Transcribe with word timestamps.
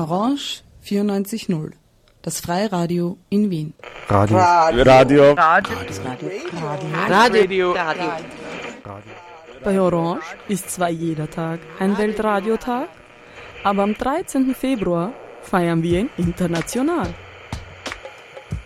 Orange 0.00 0.62
94.0, 0.82 1.72
das 2.22 2.40
Freiradio 2.40 3.18
in 3.28 3.50
Wien. 3.50 3.74
Radio. 4.08 4.38
Radio. 4.38 4.82
Radio. 4.82 5.32
Radio. 5.34 5.72
Radio. 7.06 7.72
Radio. 7.72 9.12
Bei 9.62 9.78
Orange 9.78 10.24
ist 10.48 10.70
zwar 10.70 10.88
jeder 10.88 11.28
Tag 11.28 11.60
ein 11.78 11.98
Weltradiotag, 11.98 12.88
aber 13.62 13.82
am 13.82 13.92
13. 13.92 14.54
Februar 14.54 15.12
feiern 15.42 15.82
wir 15.82 16.00
ihn 16.00 16.10
international. 16.16 17.12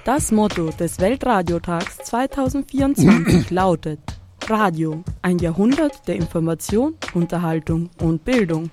Das 0.05 0.31
Motto 0.31 0.71
des 0.71 1.01
Weltradiotags 1.01 1.99
2024 1.99 3.51
lautet 3.51 3.99
Radio, 4.47 5.03
ein 5.23 5.41
Jahrhundert 5.41 6.07
der 6.07 6.15
Information, 6.15 6.95
Unterhaltung 7.13 7.91
und 8.01 8.25
Bildung. 8.25 8.71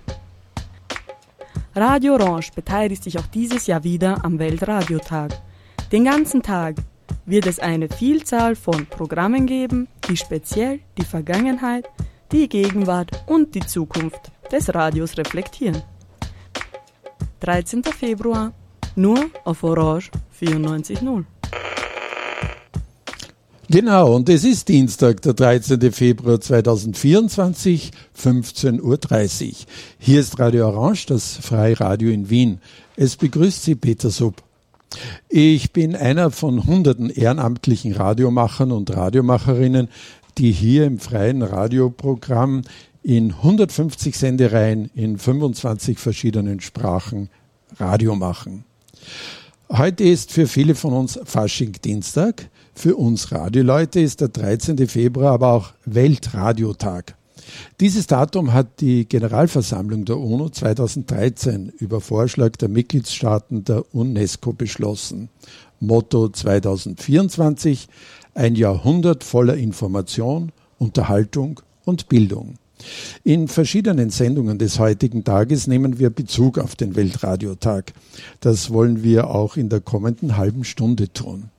Radio 1.74 2.16
Orange 2.16 2.52
beteiligt 2.54 3.02
sich 3.02 3.18
auch 3.18 3.28
dieses 3.28 3.66
Jahr 3.66 3.86
wieder 3.86 4.26
am 4.26 4.40
Weltradiotag. 4.40 5.32
Den 5.94 6.04
ganzen 6.04 6.42
Tag 6.42 6.76
wird 7.26 7.46
es 7.46 7.60
eine 7.60 7.88
Vielzahl 7.88 8.58
von 8.58 8.86
Programmen 8.88 9.46
geben, 9.46 9.88
die 10.10 10.18
speziell 10.18 10.82
die 10.98 11.06
Vergangenheit, 11.06 11.90
die 12.34 12.50
Gegenwart 12.50 13.24
und 13.28 13.56
die 13.56 13.66
Zukunft 13.66 14.34
des 14.52 14.74
Radios 14.74 15.18
reflektieren. 15.18 15.82
13. 17.40 17.84
Februar, 17.86 18.52
nur 18.96 19.30
auf 19.46 19.64
Orange 19.64 20.12
94.0. 20.42 21.24
Genau, 23.72 24.18
und 24.18 24.28
es 24.28 24.44
ist 24.44 24.68
Dienstag, 24.68 25.22
der 25.22 25.32
13. 25.32 25.94
Februar 25.94 26.42
2024, 26.42 27.92
15.30 28.22 28.82
Uhr. 28.82 29.56
Hier 29.98 30.20
ist 30.20 30.38
Radio 30.40 30.68
Orange, 30.68 31.06
das 31.06 31.38
Freiradio 31.38 32.12
in 32.12 32.30
Wien. 32.30 32.60
Es 32.98 33.16
begrüßt 33.16 33.64
Sie 33.64 33.76
Peter 33.76 34.10
Sub. 34.10 34.44
Ich 35.30 35.72
bin 35.72 35.96
einer 35.96 36.32
von 36.32 36.66
hunderten 36.68 37.10
ehrenamtlichen 37.10 37.94
Radiomachern 37.94 38.74
und 38.74 38.94
Radiomacherinnen, 38.94 39.88
die 40.38 40.52
hier 40.52 40.84
im 40.84 41.00
freien 41.00 41.42
Radioprogramm 41.42 42.64
in 43.04 43.32
150 43.32 44.18
Sendereien 44.18 44.92
in 44.96 45.18
25 45.18 45.98
verschiedenen 45.98 46.60
Sprachen 46.60 47.30
Radio 47.80 48.18
machen. 48.18 48.66
Heute 49.70 50.04
ist 50.04 50.34
für 50.34 50.48
viele 50.48 50.76
von 50.76 50.92
uns 50.92 51.18
Fasching-Dienstag. 51.24 52.50
Für 52.74 52.96
uns 52.96 53.32
Radioleute 53.32 54.00
ist 54.00 54.22
der 54.22 54.30
13. 54.30 54.88
Februar 54.88 55.34
aber 55.34 55.54
auch 55.54 55.74
Weltradiotag. 55.86 57.16
Dieses 57.80 58.08
Datum 58.08 58.54
hat 58.54 58.80
die 58.80 59.08
Generalversammlung 59.08 60.06
der 60.06 60.18
UNO 60.18 60.50
2013 60.50 61.74
über 61.80 62.02
Vorschlag 62.02 62.56
der 62.58 62.70
Mitgliedstaaten 62.70 63.64
der 63.64 63.84
UNESCO 63.94 64.54
beschlossen. 64.54 65.30
Motto 65.80 66.30
2024 66.30 67.88
ein 68.34 68.56
Jahrhundert 68.56 69.24
voller 69.24 69.56
Information, 69.56 70.52
Unterhaltung 70.78 71.60
und 71.84 72.08
Bildung. 72.08 72.56
In 73.24 73.48
verschiedenen 73.48 74.10
Sendungen 74.10 74.58
des 74.58 74.80
heutigen 74.80 75.24
Tages 75.24 75.68
nehmen 75.68 76.00
wir 76.00 76.10
Bezug 76.10 76.58
auf 76.58 76.76
den 76.76 76.96
Weltradiotag. 76.96 77.94
Das 78.40 78.72
wollen 78.72 79.04
wir 79.04 79.30
auch 79.30 79.58
in 79.58 79.70
der 79.70 79.82
kommenden 79.82 80.38
halben 80.38 80.64
Stunde 80.64 81.12
tun. 81.14 81.50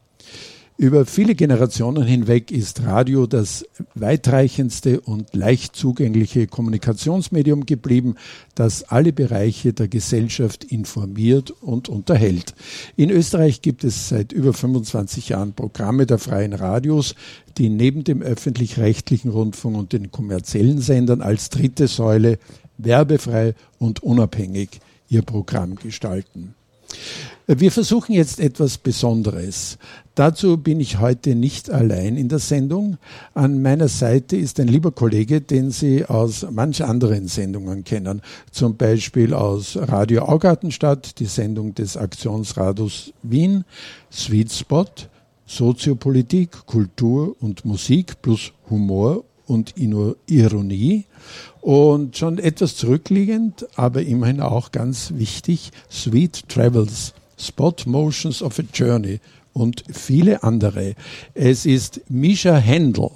Über 0.79 1.05
viele 1.05 1.35
Generationen 1.35 2.03
hinweg 2.03 2.51
ist 2.51 2.83
Radio 2.83 3.27
das 3.27 3.65
weitreichendste 3.95 5.01
und 5.01 5.35
leicht 5.35 5.77
zugängliche 5.77 6.47
Kommunikationsmedium 6.47 7.67
geblieben, 7.67 8.17
das 8.55 8.83
alle 8.85 9.13
Bereiche 9.13 9.75
der 9.75 9.89
Gesellschaft 9.89 10.65
informiert 10.65 11.51
und 11.51 11.91
unterhält. 11.91 12.55
In 12.97 13.11
Österreich 13.11 13.61
gibt 13.61 13.85
es 13.85 14.09
seit 14.09 14.33
über 14.33 14.55
25 14.55 15.29
Jahren 15.29 15.53
Programme 15.53 16.07
der 16.07 16.19
freien 16.19 16.55
Radios, 16.55 17.15
die 17.59 17.69
neben 17.69 18.03
dem 18.03 18.23
öffentlich-rechtlichen 18.23 19.31
Rundfunk 19.31 19.77
und 19.77 19.93
den 19.93 20.11
kommerziellen 20.11 20.81
Sendern 20.81 21.21
als 21.21 21.51
dritte 21.51 21.87
Säule 21.87 22.39
werbefrei 22.79 23.55
und 23.79 24.03
unabhängig 24.03 24.81
ihr 25.11 25.23
Programm 25.23 25.77
gestalten. 25.77 26.55
Wir 27.49 27.73
versuchen 27.73 28.13
jetzt 28.13 28.39
etwas 28.39 28.79
Besonderes. 28.79 29.77
Dazu 30.15 30.59
bin 30.59 30.79
ich 30.79 31.01
heute 31.01 31.35
nicht 31.35 31.71
allein 31.71 32.17
in 32.17 32.29
der 32.29 32.39
Sendung. 32.39 32.99
An 33.35 33.61
meiner 33.61 33.89
Seite 33.89 34.37
ist 34.37 34.61
ein 34.61 34.69
lieber 34.69 34.93
Kollege, 34.93 35.41
den 35.41 35.73
Sie 35.73 36.05
aus 36.05 36.47
manch 36.49 36.85
anderen 36.85 37.27
Sendungen 37.27 37.83
kennen. 37.83 38.23
Zum 38.53 38.77
Beispiel 38.77 39.35
aus 39.35 39.77
Radio 39.77 40.23
Augartenstadt, 40.23 41.19
die 41.19 41.27
Sendung 41.27 41.75
des 41.75 41.97
Aktionsradios 41.97 43.13
Wien, 43.25 43.65
Sweet 44.13 44.53
Spot, 44.53 44.87
Soziopolitik, 45.45 46.65
Kultur 46.67 47.35
und 47.41 47.65
Musik 47.65 48.23
plus 48.23 48.53
Humor 48.71 49.25
und 49.49 49.75
Ironie. 49.77 51.07
Und 51.61 52.17
schon 52.17 52.39
etwas 52.39 52.77
zurückliegend, 52.77 53.67
aber 53.75 54.03
immerhin 54.03 54.41
auch 54.41 54.71
ganz 54.71 55.15
wichtig, 55.17 55.73
Sweet 55.91 56.49
Travels 56.49 57.15
Spot 57.39 57.75
Motions 57.87 58.43
of 58.43 58.59
a 58.59 58.63
Journey 58.73 59.21
und 59.53 59.85
viele 59.93 60.43
andere. 60.43 60.95
Es 61.35 61.67
ist 61.67 62.01
Misha 62.09 62.57
Händel. 62.57 63.11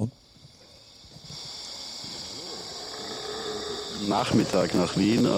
Nachmittag 4.08 4.74
nach 4.74 4.96
Wien. 4.96 5.24
Äh, 5.24 5.28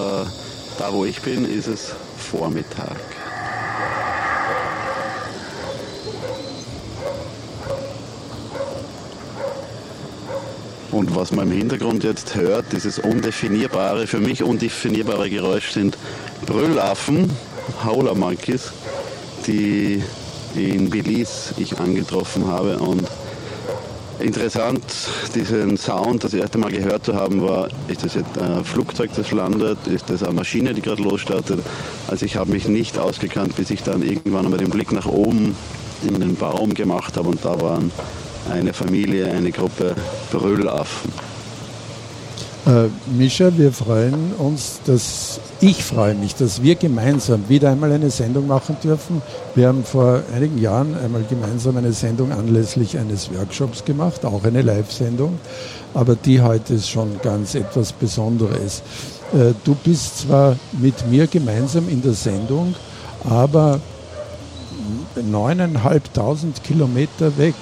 da 0.77 0.93
wo 0.93 1.05
ich 1.05 1.21
bin, 1.21 1.45
ist 1.45 1.67
es 1.67 1.93
Vormittag. 2.17 2.97
Und 10.91 11.15
was 11.15 11.31
man 11.31 11.51
im 11.51 11.57
Hintergrund 11.57 12.03
jetzt 12.03 12.35
hört, 12.35 12.71
dieses 12.71 12.97
undefinierbare, 12.97 14.07
für 14.07 14.19
mich 14.19 14.41
undefinierbare 14.41 15.29
Geräusch 15.29 15.71
sind 15.71 15.97
Brüllaffen, 16.45 17.29
Howler 17.83 18.15
Monkeys, 18.15 18.71
die 19.47 20.03
in 20.55 20.89
Belize 20.89 21.53
ich 21.57 21.79
angetroffen 21.79 22.47
habe. 22.47 22.77
Und 22.77 23.07
interessant, 24.19 24.83
diesen 25.35 25.77
Sound 25.77 26.23
das 26.23 26.33
erste 26.33 26.57
Mal 26.57 26.71
gehört 26.71 27.05
zu 27.05 27.15
haben, 27.15 27.41
war, 27.41 27.69
ist 27.87 28.03
das 28.03 28.15
jetzt 28.15 28.37
ein 28.37 28.63
Flugzeug, 28.63 29.11
das 29.15 29.31
landet, 29.31 29.77
ist 29.87 30.09
das 30.09 30.23
eine 30.23 30.33
Maschine, 30.33 30.73
die 30.73 30.81
gerade 30.81 31.01
losstartet. 31.01 31.59
Also 32.07 32.25
ich 32.25 32.35
habe 32.35 32.51
mich 32.51 32.67
nicht 32.67 32.97
ausgekannt, 32.97 33.55
bis 33.55 33.69
ich 33.69 33.83
dann 33.83 34.01
irgendwann 34.01 34.45
einmal 34.45 34.59
den 34.59 34.69
Blick 34.69 34.91
nach 34.91 35.05
oben 35.05 35.55
in 36.07 36.19
den 36.19 36.35
Baum 36.35 36.73
gemacht 36.73 37.17
habe 37.17 37.29
und 37.29 37.43
da 37.43 37.59
waren 37.61 37.91
eine 38.49 38.73
Familie, 38.73 39.31
eine 39.31 39.51
Gruppe 39.51 39.95
Brüllaffen. 40.31 41.28
Äh, 42.65 42.89
Mischa, 43.17 43.57
wir 43.57 43.71
freuen 43.71 44.33
uns, 44.37 44.81
dass 44.85 45.39
ich 45.61 45.83
freue 45.83 46.13
mich, 46.13 46.35
dass 46.35 46.61
wir 46.61 46.75
gemeinsam 46.75 47.47
wieder 47.47 47.71
einmal 47.71 47.91
eine 47.91 48.09
Sendung 48.09 48.47
machen 48.47 48.75
dürfen. 48.83 49.21
Wir 49.55 49.69
haben 49.69 49.85
vor 49.85 50.21
einigen 50.35 50.57
Jahren 50.57 50.95
einmal 50.97 51.23
gemeinsam 51.29 51.77
eine 51.77 51.93
Sendung 51.93 52.33
anlässlich 52.33 52.97
eines 52.97 53.33
Workshops 53.33 53.85
gemacht, 53.85 54.25
auch 54.25 54.43
eine 54.43 54.61
Live-Sendung, 54.61 55.39
aber 55.93 56.15
die 56.17 56.41
heute 56.41 56.73
ist 56.73 56.89
schon 56.89 57.19
ganz 57.21 57.55
etwas 57.55 57.93
Besonderes. 57.93 58.83
Äh, 59.33 59.53
du 59.63 59.75
bist 59.75 60.19
zwar 60.19 60.57
mit 60.73 61.07
mir 61.09 61.27
gemeinsam 61.27 61.87
in 61.87 62.01
der 62.01 62.13
Sendung, 62.13 62.75
aber 63.23 63.79
neuneinhalbtausend 65.15 66.61
Kilometer 66.63 67.37
weg. 67.37 67.55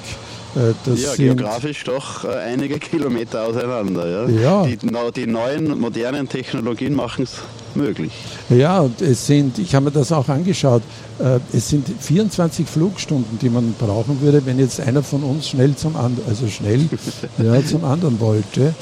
Äh, 0.56 0.74
das 0.85 1.02
ja, 1.02 1.16
geografisch 1.16 1.84
doch 1.84 2.24
äh, 2.24 2.30
einige 2.30 2.80
Kilometer 2.80 3.44
auseinander. 3.46 4.30
Ja? 4.30 4.30
ja. 4.30 4.66
Die, 4.66 4.78
die 4.78 5.28
neuen 5.28 5.80
modernen 5.80 6.30
Technologien 6.30 6.95
machen 6.95 7.24
es 7.24 7.36
möglich. 7.75 8.12
Ja, 8.50 8.80
und 8.80 9.01
es 9.01 9.27
sind, 9.27 9.60
ich 9.60 9.75
habe 9.75 9.86
mir 9.86 9.92
das 9.92 10.12
auch 10.12 10.27
angeschaut, 10.30 10.81
äh, 11.19 11.39
es 11.54 11.69
sind 11.69 11.88
24 12.00 12.68
Flugstunden, 12.68 13.39
die 13.39 13.50
man 13.50 13.75
brauchen 13.80 14.22
würde, 14.22 14.45
wenn 14.45 14.60
jetzt 14.60 14.80
einer 14.80 15.04
von 15.04 15.24
uns 15.24 15.50
schnell 15.50 15.75
zum 15.75 15.95
anderen, 15.95 16.27
also 16.27 16.48
schnell 16.48 16.89
ja, 17.38 17.63
zum 17.66 17.86
anderen 17.86 18.19
wollte. 18.19 18.74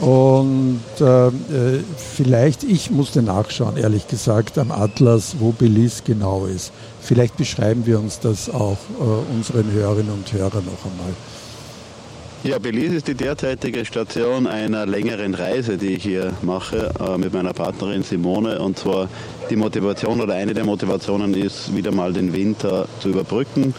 Und 0.00 0.80
äh, 1.00 1.30
vielleicht, 1.96 2.64
ich 2.64 2.90
musste 2.90 3.22
nachschauen, 3.22 3.76
ehrlich 3.76 4.08
gesagt, 4.08 4.58
am 4.58 4.72
Atlas, 4.72 5.36
wo 5.38 5.52
Belize 5.52 6.02
genau 6.04 6.46
ist. 6.46 6.72
Vielleicht 7.02 7.36
beschreiben 7.36 7.84
wir 7.84 7.98
uns 7.98 8.20
das 8.20 8.48
auch 8.48 8.78
äh, 9.00 9.34
unseren 9.34 9.70
Hörerinnen 9.72 10.12
und 10.12 10.32
Hörern 10.32 10.64
noch 10.64 10.84
einmal. 10.84 11.12
Ja, 12.44 12.58
Belize 12.58 12.96
ist 12.96 13.06
die 13.06 13.14
derzeitige 13.14 13.84
Station 13.84 14.48
einer 14.48 14.84
längeren 14.84 15.34
Reise, 15.34 15.78
die 15.78 15.94
ich 15.94 16.02
hier 16.02 16.32
mache 16.42 16.90
äh, 16.98 17.16
mit 17.18 17.32
meiner 17.32 17.52
Partnerin 17.52 18.02
Simone. 18.02 18.60
Und 18.60 18.78
zwar 18.78 19.08
die 19.50 19.56
Motivation 19.56 20.20
oder 20.20 20.34
eine 20.34 20.54
der 20.54 20.64
Motivationen 20.64 21.34
ist, 21.34 21.74
wieder 21.74 21.92
mal 21.92 22.12
den 22.12 22.32
Winter 22.32 22.88
zu 23.00 23.10
überbrücken. 23.10 23.74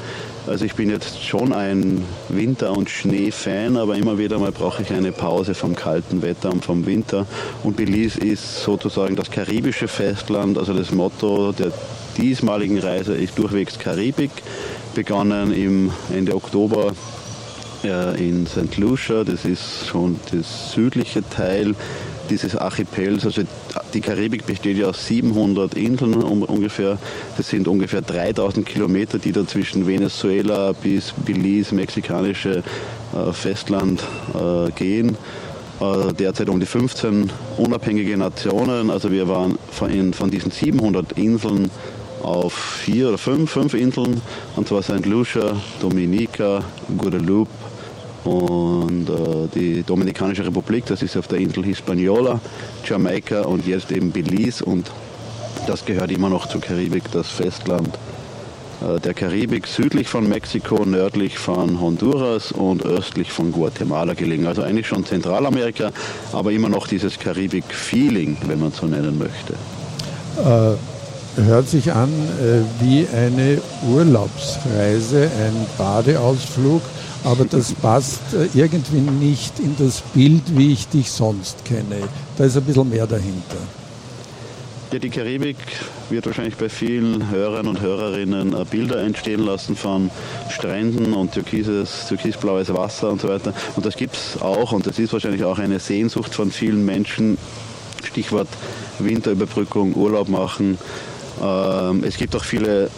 Also 0.46 0.66
ich 0.66 0.76
bin 0.76 0.90
jetzt 0.90 1.24
schon 1.24 1.54
ein 1.54 2.04
Winter- 2.30 2.72
und 2.72 2.90
Schnee-Fan, 2.90 3.78
aber 3.78 3.96
immer 3.96 4.18
wieder 4.18 4.38
mal 4.40 4.52
brauche 4.52 4.82
ich 4.82 4.92
eine 4.92 5.14
Pause 5.14 5.56
vom 5.56 5.76
kalten 5.76 6.22
Wetter 6.22 6.52
und 6.52 6.64
vom 6.64 6.86
Winter. 6.86 7.26
Und 7.64 7.78
Belize 7.78 8.20
ist 8.20 8.64
sozusagen 8.64 9.16
das 9.16 9.32
karibische 9.32 9.88
Festland. 9.88 10.58
Also 10.58 10.74
das 10.74 10.92
Motto 10.92 11.54
der 11.54 11.72
diesmaligen 12.18 12.80
Reise 12.80 13.14
ist 13.14 13.38
durchwegs 13.38 13.80
Karibik. 13.80 14.32
Begonnen 14.96 15.54
im 15.54 15.92
Ende 16.14 16.36
Oktober 16.36 16.94
in 18.18 18.48
St. 18.48 18.78
Lucia, 18.78 19.26
das 19.26 19.44
ist 19.44 19.88
schon 19.88 20.18
das 20.32 20.72
südliche 20.72 21.22
Teil 21.30 21.76
dieses 22.30 22.56
Archipels. 22.56 23.26
Also 23.26 23.44
die 23.94 24.02
Karibik 24.02 24.46
besteht 24.46 24.78
ja 24.78 24.88
aus 24.88 25.08
700 25.08 25.76
Inseln 25.76 26.16
ungefähr. 26.16 26.98
Das 27.38 27.50
sind 27.50 27.68
ungefähr 27.68 28.02
3000 28.02 28.66
Kilometer, 28.66 29.20
die 29.20 29.32
da 29.32 29.46
zwischen 29.46 29.88
Venezuela 29.88 30.74
bis 30.74 31.14
Belize, 31.26 31.76
mexikanische 31.76 32.64
äh, 33.14 33.34
Festland 33.34 34.04
äh, 34.34 34.72
gehen. 34.72 35.18
Äh, 35.80 36.14
derzeit 36.14 36.50
um 36.50 36.60
die 36.60 36.66
15 36.66 37.32
unabhängige 37.58 38.18
Nationen. 38.18 38.90
Also 38.90 39.12
wir 39.12 39.28
waren 39.28 39.58
von, 39.72 40.14
von 40.14 40.32
diesen 40.32 40.52
700 40.52 41.14
Inseln 41.14 41.70
auf 42.24 42.54
vier 42.54 43.10
oder 43.10 43.18
fünf, 43.18 43.52
fünf 43.52 43.74
Inseln, 43.74 44.22
und 44.56 44.68
zwar 44.68 44.82
St. 44.82 45.06
Lucia, 45.06 45.56
Dominica, 45.80 46.64
Guadeloupe, 46.98 47.52
und 48.24 49.10
äh, 49.10 49.48
die 49.54 49.84
Dominikanische 49.84 50.46
Republik, 50.46 50.86
das 50.86 51.02
ist 51.02 51.18
auf 51.18 51.28
der 51.28 51.40
Insel 51.40 51.66
Hispaniola, 51.66 52.40
Jamaika 52.86 53.42
und 53.42 53.68
jetzt 53.68 53.92
eben 53.92 54.12
Belize 54.12 54.64
und 54.64 54.90
das 55.68 55.86
gehört 55.86 56.12
immer 56.12 56.30
noch 56.30 56.48
zur 56.48 56.62
Karibik, 56.62 57.12
das 57.12 57.28
Festland 57.28 57.90
äh, 58.82 59.00
der 59.00 59.14
Karibik, 59.14 59.68
südlich 59.68 60.08
von 60.08 60.28
Mexiko, 60.28 60.86
nördlich 60.86 61.38
von 61.38 61.80
Honduras 61.80 62.52
und 62.52 62.86
östlich 62.86 63.32
von 63.32 63.52
Guatemala 63.52 64.14
gelegen. 64.14 64.48
Also 64.48 64.62
eigentlich 64.62 64.88
schon 64.88 65.06
Zentralamerika, 65.06 65.92
aber 66.32 66.52
immer 66.52 66.70
noch 66.70 66.88
dieses 66.88 67.20
Karibik-Feeling, 67.20 68.38
wenn 68.48 68.60
man 68.60 68.72
so 68.72 68.86
nennen 68.86 69.18
möchte. 69.18 69.54
Äh, 70.38 70.93
hört 71.36 71.68
sich 71.68 71.92
an 71.94 72.10
äh, 72.10 72.84
wie 72.84 73.08
eine 73.08 73.62
Urlaubsreise, 73.90 75.24
ein 75.24 75.66
Badeausflug 75.78 76.82
aber 77.24 77.46
das 77.46 77.74
passt 77.82 78.22
äh, 78.34 78.48
irgendwie 78.54 79.00
nicht 79.00 79.60
in 79.60 79.76
das 79.78 80.02
Bild, 80.02 80.58
wie 80.58 80.74
ich 80.74 80.88
dich 80.88 81.12
sonst 81.12 81.66
kenne. 81.66 82.08
Da 82.38 82.46
ist 82.46 82.58
ein 82.58 82.64
bisschen 82.64 82.90
mehr 82.90 83.08
dahinter. 83.08 83.58
Ja, 84.92 85.00
die 85.00 85.10
Karibik 85.10 85.58
wird 86.10 86.26
wahrscheinlich 86.28 86.56
bei 86.56 86.70
vielen 86.70 87.32
Hörern 87.32 87.68
und 87.68 87.82
Hörerinnen 87.82 88.54
äh, 88.54 88.66
Bilder 88.70 89.02
entstehen 89.02 89.44
lassen 89.44 89.76
von 89.76 90.12
Stränden 90.50 91.14
und 91.14 91.34
türkises, 91.34 92.08
türkisblaues 92.10 92.74
Wasser 92.74 93.10
und 93.10 93.22
so 93.22 93.30
weiter. 93.30 93.54
Und 93.76 93.86
das 93.86 93.96
gibt 93.96 94.16
es 94.16 94.42
auch 94.42 94.72
und 94.72 94.86
das 94.86 95.00
ist 95.00 95.14
wahrscheinlich 95.14 95.44
auch 95.44 95.60
eine 95.60 95.80
Sehnsucht 95.80 96.36
von 96.36 96.52
vielen 96.52 96.86
Menschen. 96.86 97.38
Stichwort 98.04 98.50
Winterüberbrückung, 99.00 99.96
Urlaub 99.96 100.28
machen. 100.28 100.78
Ähm, 101.42 102.04
es 102.04 102.18
gibt 102.18 102.36
auch 102.36 102.44
viele 102.44 102.90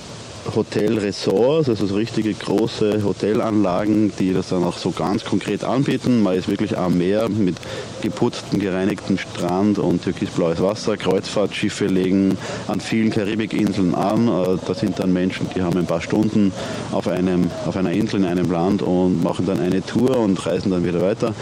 Hotelresorts, 0.54 1.70
also 1.70 1.88
so 1.88 1.96
richtige 1.96 2.34
große 2.34 3.04
Hotelanlagen, 3.04 4.12
die 4.20 4.34
das 4.34 4.50
dann 4.50 4.64
auch 4.64 4.78
so 4.78 4.92
ganz 4.92 5.24
konkret 5.24 5.64
anbieten. 5.64 6.22
Man 6.22 6.36
ist 6.36 6.48
wirklich 6.48 6.78
am 6.78 6.98
Meer 6.98 7.30
mit 7.30 7.56
geputztem, 8.02 8.60
gereinigtem 8.60 9.18
Strand 9.18 9.80
und 9.80 10.04
türkisblaues 10.04 10.62
Wasser. 10.62 10.98
Kreuzfahrtschiffe 10.98 11.88
legen 11.88 12.38
an 12.68 12.80
vielen 12.80 13.10
Karibikinseln 13.10 13.96
an. 13.96 14.28
Äh, 14.28 14.58
da 14.66 14.74
sind 14.74 15.00
dann 15.00 15.14
Menschen, 15.14 15.48
die 15.56 15.62
haben 15.62 15.78
ein 15.78 15.88
paar 15.88 16.02
Stunden 16.02 16.52
auf, 16.92 17.08
einem, 17.08 17.50
auf 17.66 17.76
einer 17.76 17.92
Insel 17.92 18.20
in 18.20 18.26
einem 18.26 18.52
Land 18.52 18.82
und 18.82 19.24
machen 19.24 19.46
dann 19.46 19.60
eine 19.60 19.84
Tour 19.84 20.18
und 20.18 20.46
reisen 20.46 20.72
dann 20.72 20.86
wieder 20.86 21.02
weiter. 21.02 21.34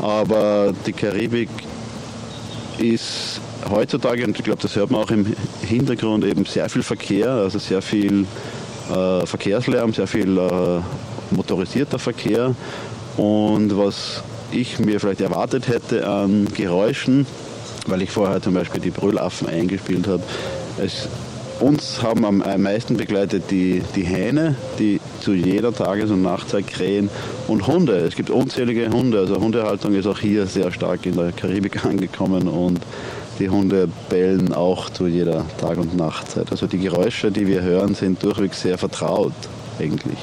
Aber 0.00 0.72
die 0.86 0.92
Karibik 0.92 1.48
ist 2.78 3.40
heutzutage, 3.70 4.24
und 4.24 4.36
ich 4.38 4.44
glaube, 4.44 4.60
das 4.62 4.76
hört 4.76 4.90
man 4.90 5.02
auch 5.02 5.10
im 5.10 5.26
Hintergrund, 5.62 6.24
eben 6.24 6.44
sehr 6.44 6.68
viel 6.68 6.82
Verkehr, 6.82 7.30
also 7.30 7.58
sehr 7.58 7.82
viel 7.82 8.26
äh, 8.90 9.26
Verkehrslärm, 9.26 9.92
sehr 9.92 10.06
viel 10.06 10.38
äh, 10.38 10.80
motorisierter 11.30 11.98
Verkehr. 11.98 12.54
Und 13.16 13.76
was 13.76 14.22
ich 14.52 14.78
mir 14.78 15.00
vielleicht 15.00 15.20
erwartet 15.20 15.68
hätte 15.68 16.06
an 16.08 16.46
Geräuschen, 16.54 17.26
weil 17.86 18.02
ich 18.02 18.10
vorher 18.10 18.40
zum 18.40 18.54
Beispiel 18.54 18.80
die 18.80 18.90
Brüllaffen 18.90 19.48
eingespielt 19.48 20.06
habe, 20.06 20.22
es, 20.78 21.08
uns 21.60 22.02
haben 22.02 22.24
am 22.24 22.62
meisten 22.62 22.96
begleitet 22.96 23.50
die, 23.50 23.82
die 23.96 24.04
Hähne, 24.04 24.54
die 24.78 25.00
zu 25.20 25.32
jeder 25.32 25.74
Tages- 25.74 26.10
und 26.10 26.22
Nachtzeit 26.22 26.68
krähen 26.68 27.10
und 27.48 27.66
Hunde. 27.66 27.96
Es 27.96 28.14
gibt 28.14 28.30
unzählige 28.30 28.88
Hunde. 28.90 29.18
Also 29.18 29.40
Hundehaltung 29.40 29.94
ist 29.94 30.06
auch 30.06 30.20
hier 30.20 30.46
sehr 30.46 30.70
stark 30.70 31.04
in 31.04 31.16
der 31.16 31.32
Karibik 31.32 31.84
angekommen 31.84 32.46
und 32.46 32.80
die 33.38 33.48
Hunde 33.48 33.88
bellen 34.08 34.52
auch 34.52 34.90
zu 34.90 35.06
jeder 35.06 35.44
Tag- 35.60 35.78
und 35.78 35.96
Nachtzeit. 35.96 36.50
Also 36.50 36.66
die 36.66 36.78
Geräusche, 36.78 37.30
die 37.30 37.46
wir 37.46 37.62
hören, 37.62 37.94
sind 37.94 38.22
durchweg 38.22 38.54
sehr 38.54 38.78
vertraut 38.78 39.32
eigentlich. 39.78 40.18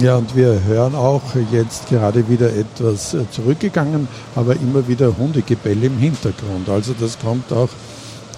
Ja, 0.00 0.16
und 0.16 0.36
wir 0.36 0.62
hören 0.64 0.94
auch 0.94 1.22
jetzt 1.52 1.88
gerade 1.88 2.28
wieder 2.28 2.54
etwas 2.54 3.16
zurückgegangen, 3.30 4.08
aber 4.34 4.54
immer 4.56 4.86
wieder 4.86 5.16
Hundegebell 5.16 5.82
im 5.84 5.98
Hintergrund. 5.98 6.68
Also 6.68 6.94
das 6.98 7.18
kommt 7.18 7.50
auch 7.52 7.70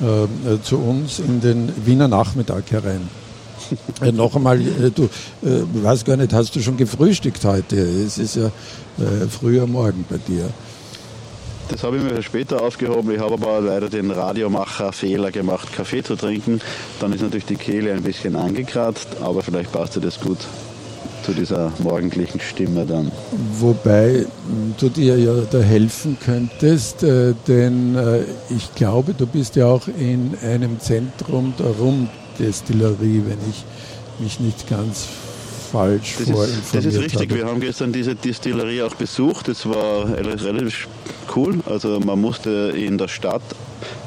äh, 0.01 0.61
zu 0.63 0.79
uns 0.79 1.19
in 1.19 1.41
den 1.41 1.73
Wiener 1.85 2.09
Nachmittag 2.09 2.71
herein. 2.71 3.09
äh, 4.01 4.13
noch 4.13 4.37
einmal, 4.37 4.61
äh, 4.61 4.91
du 4.91 5.05
äh, 5.43 5.63
weiß 5.83 6.05
gar 6.05 6.17
nicht, 6.17 6.33
hast 6.33 6.55
du 6.55 6.61
schon 6.61 6.77
gefrühstückt 6.77 7.45
heute? 7.45 7.77
Es 7.77 8.19
ist 8.19 8.37
ja 8.37 8.47
äh, 8.47 9.29
früher 9.29 9.67
Morgen 9.67 10.05
bei 10.09 10.19
dir. 10.19 10.49
Das 11.73 11.85
habe 11.85 11.97
ich 11.97 12.03
mir 12.03 12.23
später 12.23 12.63
aufgehoben. 12.63 13.11
Ich 13.13 13.19
habe 13.19 13.35
aber 13.35 13.61
leider 13.63 13.89
den 13.89 14.11
Radiomacher-Fehler 14.11 15.31
gemacht, 15.31 15.73
Kaffee 15.73 16.03
zu 16.03 16.17
trinken. 16.17 16.61
Dann 17.01 17.15
ist 17.15 17.23
natürlich 17.23 17.47
die 17.47 17.57
Kehle 17.57 17.93
ein 17.95 18.03
bisschen 18.03 18.37
angekratzt, 18.37 19.09
aber 19.23 19.43
vielleicht 19.43 19.73
passt 19.73 19.99
das 20.05 20.21
gut 20.21 20.39
zu 21.23 21.33
dieser 21.33 21.73
morgendlichen 21.79 22.41
Stimme 22.41 22.85
dann. 22.85 23.11
Wobei 23.59 24.27
du 24.79 24.89
dir 24.91 25.17
ja 25.19 25.33
da 25.51 25.61
helfen 25.61 26.19
könntest, 26.23 27.05
äh, 27.05 27.35
denn 27.49 27.97
äh, 27.97 28.25
ich 28.51 28.75
glaube, 28.75 29.15
du 29.15 29.27
bist 29.27 29.57
ja 29.57 29.67
auch 29.67 29.89
in 29.89 30.37
einem 30.43 30.79
Zentrum 30.79 31.55
der 31.59 31.71
Rumdestillerie, 31.71 33.23
wenn 33.27 33.39
ich 33.49 33.65
mich 34.19 34.41
nicht 34.41 34.69
ganz 34.69 35.07
falsch 35.73 36.17
das 36.19 36.29
ist, 36.29 36.75
das 36.75 36.85
ist 36.85 36.99
richtig. 36.99 37.31
habe. 37.31 37.35
Wir 37.35 37.47
haben 37.47 37.61
gestern 37.61 37.93
diese 37.93 38.15
Distillerie 38.15 38.83
auch 38.83 38.95
besucht. 38.95 39.49
Das 39.49 39.67
war 39.67 40.07
relativ 40.17 40.89
cool. 41.35 41.61
Also 41.67 41.99
man 42.01 42.21
musste 42.21 42.73
in 42.77 42.99
der 42.99 43.09
Stadt, 43.09 43.43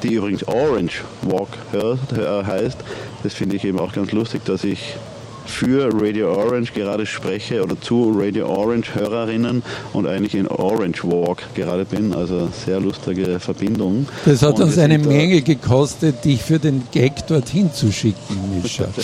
die 0.03 0.13
übrigens 0.13 0.47
Orange 0.47 1.03
Walk 1.23 1.49
heißt, 1.73 2.77
das 3.23 3.33
finde 3.33 3.55
ich 3.55 3.65
eben 3.65 3.79
auch 3.79 3.91
ganz 3.91 4.11
lustig, 4.11 4.45
dass 4.45 4.63
ich 4.63 4.95
für 5.45 5.89
Radio 5.93 6.33
Orange 6.33 6.73
gerade 6.73 7.05
spreche 7.05 7.63
oder 7.63 7.79
zu 7.79 8.13
Radio 8.17 8.47
Orange 8.47 8.95
Hörerinnen 8.95 9.63
und 9.93 10.07
eigentlich 10.07 10.35
in 10.35 10.47
Orange 10.47 11.03
Walk 11.03 11.43
gerade 11.55 11.85
bin. 11.85 12.13
Also 12.13 12.49
sehr 12.65 12.79
lustige 12.79 13.39
Verbindung. 13.39 14.07
Das 14.25 14.41
hat 14.41 14.55
Und 14.55 14.63
uns 14.63 14.77
eine 14.77 14.97
Menge 14.97 15.41
gekostet, 15.41 16.25
dich 16.25 16.41
für 16.41 16.59
den 16.59 16.83
Gag 16.91 17.27
dorthin 17.27 17.71
zu 17.73 17.91
schicken, 17.91 18.61
Mischa. 18.61 18.85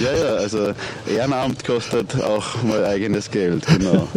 Ja, 0.00 0.10
ja, 0.10 0.34
also 0.34 0.72
Ehrenamt 1.06 1.64
kostet 1.64 2.20
auch 2.20 2.62
mal 2.64 2.84
eigenes 2.84 3.30
Geld, 3.30 3.64
genau. 3.66 4.08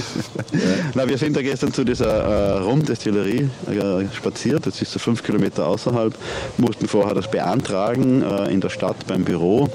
Na, 0.94 1.08
wir 1.08 1.16
sind 1.16 1.36
da 1.36 1.42
gestern 1.42 1.72
zu 1.72 1.84
dieser 1.84 2.06
äh, 2.06 2.58
Rumdestillerie 2.58 3.48
äh, 3.68 4.14
spaziert, 4.14 4.66
das 4.66 4.82
ist 4.82 4.92
so 4.92 4.98
fünf 4.98 5.22
Kilometer 5.22 5.66
außerhalb, 5.66 6.14
mussten 6.58 6.86
vorher 6.86 7.14
das 7.14 7.30
beantragen 7.30 8.22
äh, 8.22 8.52
in 8.52 8.60
der 8.60 8.68
Stadt 8.68 9.06
beim 9.06 9.24
Büro. 9.24 9.70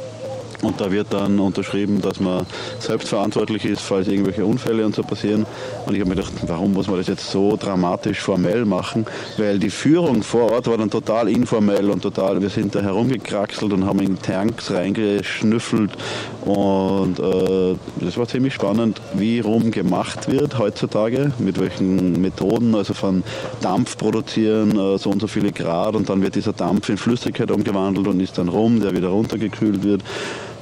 Und 0.65 0.81
da 0.81 0.91
wird 0.91 1.13
dann 1.13 1.39
unterschrieben, 1.39 2.01
dass 2.01 2.19
man 2.19 2.45
selbstverantwortlich 2.79 3.65
ist, 3.65 3.81
falls 3.81 4.07
irgendwelche 4.07 4.45
Unfälle 4.45 4.85
und 4.85 4.95
so 4.95 5.03
passieren. 5.03 5.45
Und 5.85 5.93
ich 5.93 6.01
habe 6.01 6.09
mir 6.09 6.15
gedacht, 6.15 6.33
warum 6.47 6.73
muss 6.73 6.87
man 6.87 6.97
das 6.97 7.07
jetzt 7.07 7.29
so 7.29 7.55
dramatisch 7.55 8.19
formell 8.19 8.65
machen? 8.65 9.05
Weil 9.37 9.59
die 9.59 9.69
Führung 9.69 10.23
vor 10.23 10.51
Ort 10.51 10.67
war 10.67 10.77
dann 10.77 10.89
total 10.89 11.29
informell 11.29 11.89
und 11.91 12.01
total, 12.01 12.41
wir 12.41 12.49
sind 12.49 12.73
da 12.73 12.81
herumgekraxelt 12.81 13.73
und 13.73 13.85
haben 13.85 13.99
in 13.99 14.19
Tanks 14.19 14.71
reingeschnüffelt. 14.71 15.91
Und 16.43 17.19
äh, 17.19 17.75
das 18.01 18.17
war 18.17 18.27
ziemlich 18.27 18.53
spannend, 18.55 19.01
wie 19.13 19.41
rum 19.41 19.69
gemacht 19.69 20.31
wird 20.31 20.57
heutzutage, 20.57 21.31
mit 21.37 21.59
welchen 21.59 22.21
Methoden, 22.21 22.73
also 22.73 22.93
von 22.93 23.23
Dampf 23.61 23.97
produzieren, 23.97 24.71
äh, 24.71 24.97
so 24.97 25.11
und 25.11 25.21
so 25.21 25.27
viele 25.27 25.51
Grad 25.51 25.95
und 25.95 26.09
dann 26.09 26.21
wird 26.21 26.35
dieser 26.35 26.53
Dampf 26.53 26.89
in 26.89 26.97
Flüssigkeit 26.97 27.51
umgewandelt 27.51 28.07
und 28.07 28.19
ist 28.19 28.37
dann 28.37 28.49
rum, 28.49 28.81
der 28.81 28.95
wieder 28.95 29.09
runtergekühlt 29.09 29.83
wird. 29.83 30.01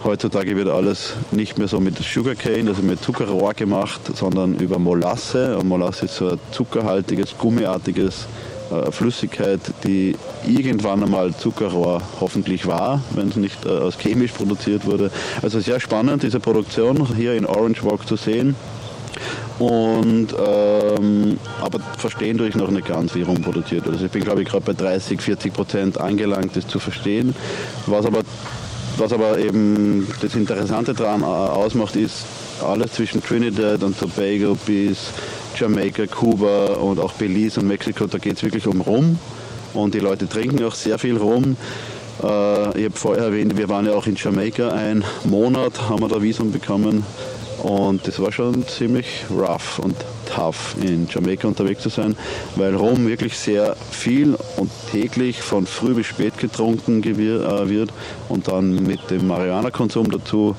Heutzutage 0.04 0.58
wird 0.58 0.68
alles 0.68 1.14
nicht 1.32 1.58
mehr 1.58 1.70
so 1.70 1.80
mit 1.80 1.98
Sugarcane, 1.98 2.68
also 2.68 2.82
mit 2.82 3.02
Zuckerrohr 3.02 3.54
gemacht, 3.54 4.02
sondern 4.14 4.56
über 4.56 4.78
Molasse. 4.78 5.58
Und 5.58 5.70
Molasse 5.70 6.06
ist 6.06 6.18
so 6.18 6.30
ein 6.30 6.40
zuckerhaltiges, 6.52 7.38
gummiartiges 7.38 8.28
äh, 8.70 8.92
Flüssigkeit, 8.92 9.62
die 9.86 10.16
irgendwann 10.46 11.04
einmal 11.04 11.34
Zuckerrohr 11.34 12.02
hoffentlich 12.20 12.68
war, 12.68 13.02
wenn 13.16 13.30
es 13.30 13.38
nicht 13.38 13.66
äh, 13.66 13.70
aus 13.70 13.98
chemisch 13.98 14.34
produziert 14.34 14.86
wurde. 14.86 15.10
Also 15.42 15.62
sehr 15.62 15.80
spannend, 15.80 16.24
diese 16.24 16.42
Produktion 16.42 17.16
hier 17.16 17.36
in 17.36 17.46
Orange 17.46 17.86
Walk 17.86 18.06
zu 18.06 18.18
sehen. 18.18 18.58
Und 19.60 20.36
ähm, 20.38 21.40
aber 21.62 21.80
verstehen 21.98 22.38
tue 22.38 22.50
noch 22.58 22.72
nicht 22.72 22.88
ganz, 22.88 23.14
wie 23.16 23.22
rumproduziert 23.22 23.86
wird. 23.86 23.96
Also 23.96 24.06
ich 24.06 24.12
bin 24.12 24.24
glaube 24.24 24.42
ich 24.42 24.50
gerade 24.50 24.66
bei 24.66 24.74
30, 24.74 25.22
40 25.22 25.54
Prozent 25.54 25.98
angelangt, 26.00 26.56
das 26.56 26.68
zu 26.68 26.80
verstehen. 26.80 27.36
Was 27.86 28.06
aber, 28.06 28.22
was 28.98 29.12
aber 29.12 29.38
eben 29.38 30.08
das 30.22 30.36
Interessante 30.36 30.94
daran 30.94 31.22
äh, 31.22 31.26
ausmacht, 31.26 31.96
ist 31.96 32.26
alles 32.64 32.94
zwischen 32.94 33.24
Trinidad 33.24 33.84
und 33.84 34.00
Tobago 34.00 34.58
bis 34.66 35.12
Jamaika, 35.56 36.08
Kuba 36.08 36.76
und 36.76 37.00
auch 37.00 37.14
Belize 37.14 37.60
und 37.60 37.68
Mexiko, 37.68 38.08
da 38.08 38.18
geht 38.18 38.38
es 38.38 38.44
wirklich 38.44 38.68
um 38.68 38.82
Rum. 38.82 39.20
Und 39.74 39.94
die 39.96 40.00
Leute 40.00 40.28
trinken 40.28 40.64
auch 40.64 40.76
sehr 40.76 41.00
viel 41.00 41.18
Rum. 41.18 41.58
Äh, 42.22 42.80
ich 42.80 42.86
habe 42.86 42.96
vorher 42.96 43.26
erwähnt, 43.26 43.58
wir 43.58 43.70
waren 43.70 43.86
ja 43.86 43.94
auch 43.94 44.08
in 44.08 44.16
Jamaika 44.16 44.70
einen 44.70 45.04
Monat, 45.24 45.90
haben 45.90 46.02
wir 46.02 46.08
da 46.08 46.22
Visum 46.22 46.52
bekommen. 46.52 47.06
Und 47.62 48.08
das 48.08 48.20
war 48.20 48.32
schon 48.32 48.68
ziemlich 48.68 49.26
rough 49.30 49.80
und 49.80 49.96
tough, 50.34 50.76
in 50.82 51.08
Jamaika 51.10 51.48
unterwegs 51.48 51.84
zu 51.84 51.90
sein, 51.90 52.16
weil 52.56 52.76
Rum 52.76 53.08
wirklich 53.08 53.38
sehr 53.38 53.76
viel 53.92 54.36
und 54.58 54.72
täglich 54.92 55.42
von 55.42 55.66
früh 55.66 55.94
bis 55.94 56.08
spät 56.08 56.38
getrunken 56.38 57.04
äh, 57.04 57.70
wird 57.70 57.92
und 58.30 58.48
dann 58.48 58.84
mit 58.84 59.10
dem 59.10 59.28
Marihuana-Konsum 59.28 60.12
dazu 60.12 60.56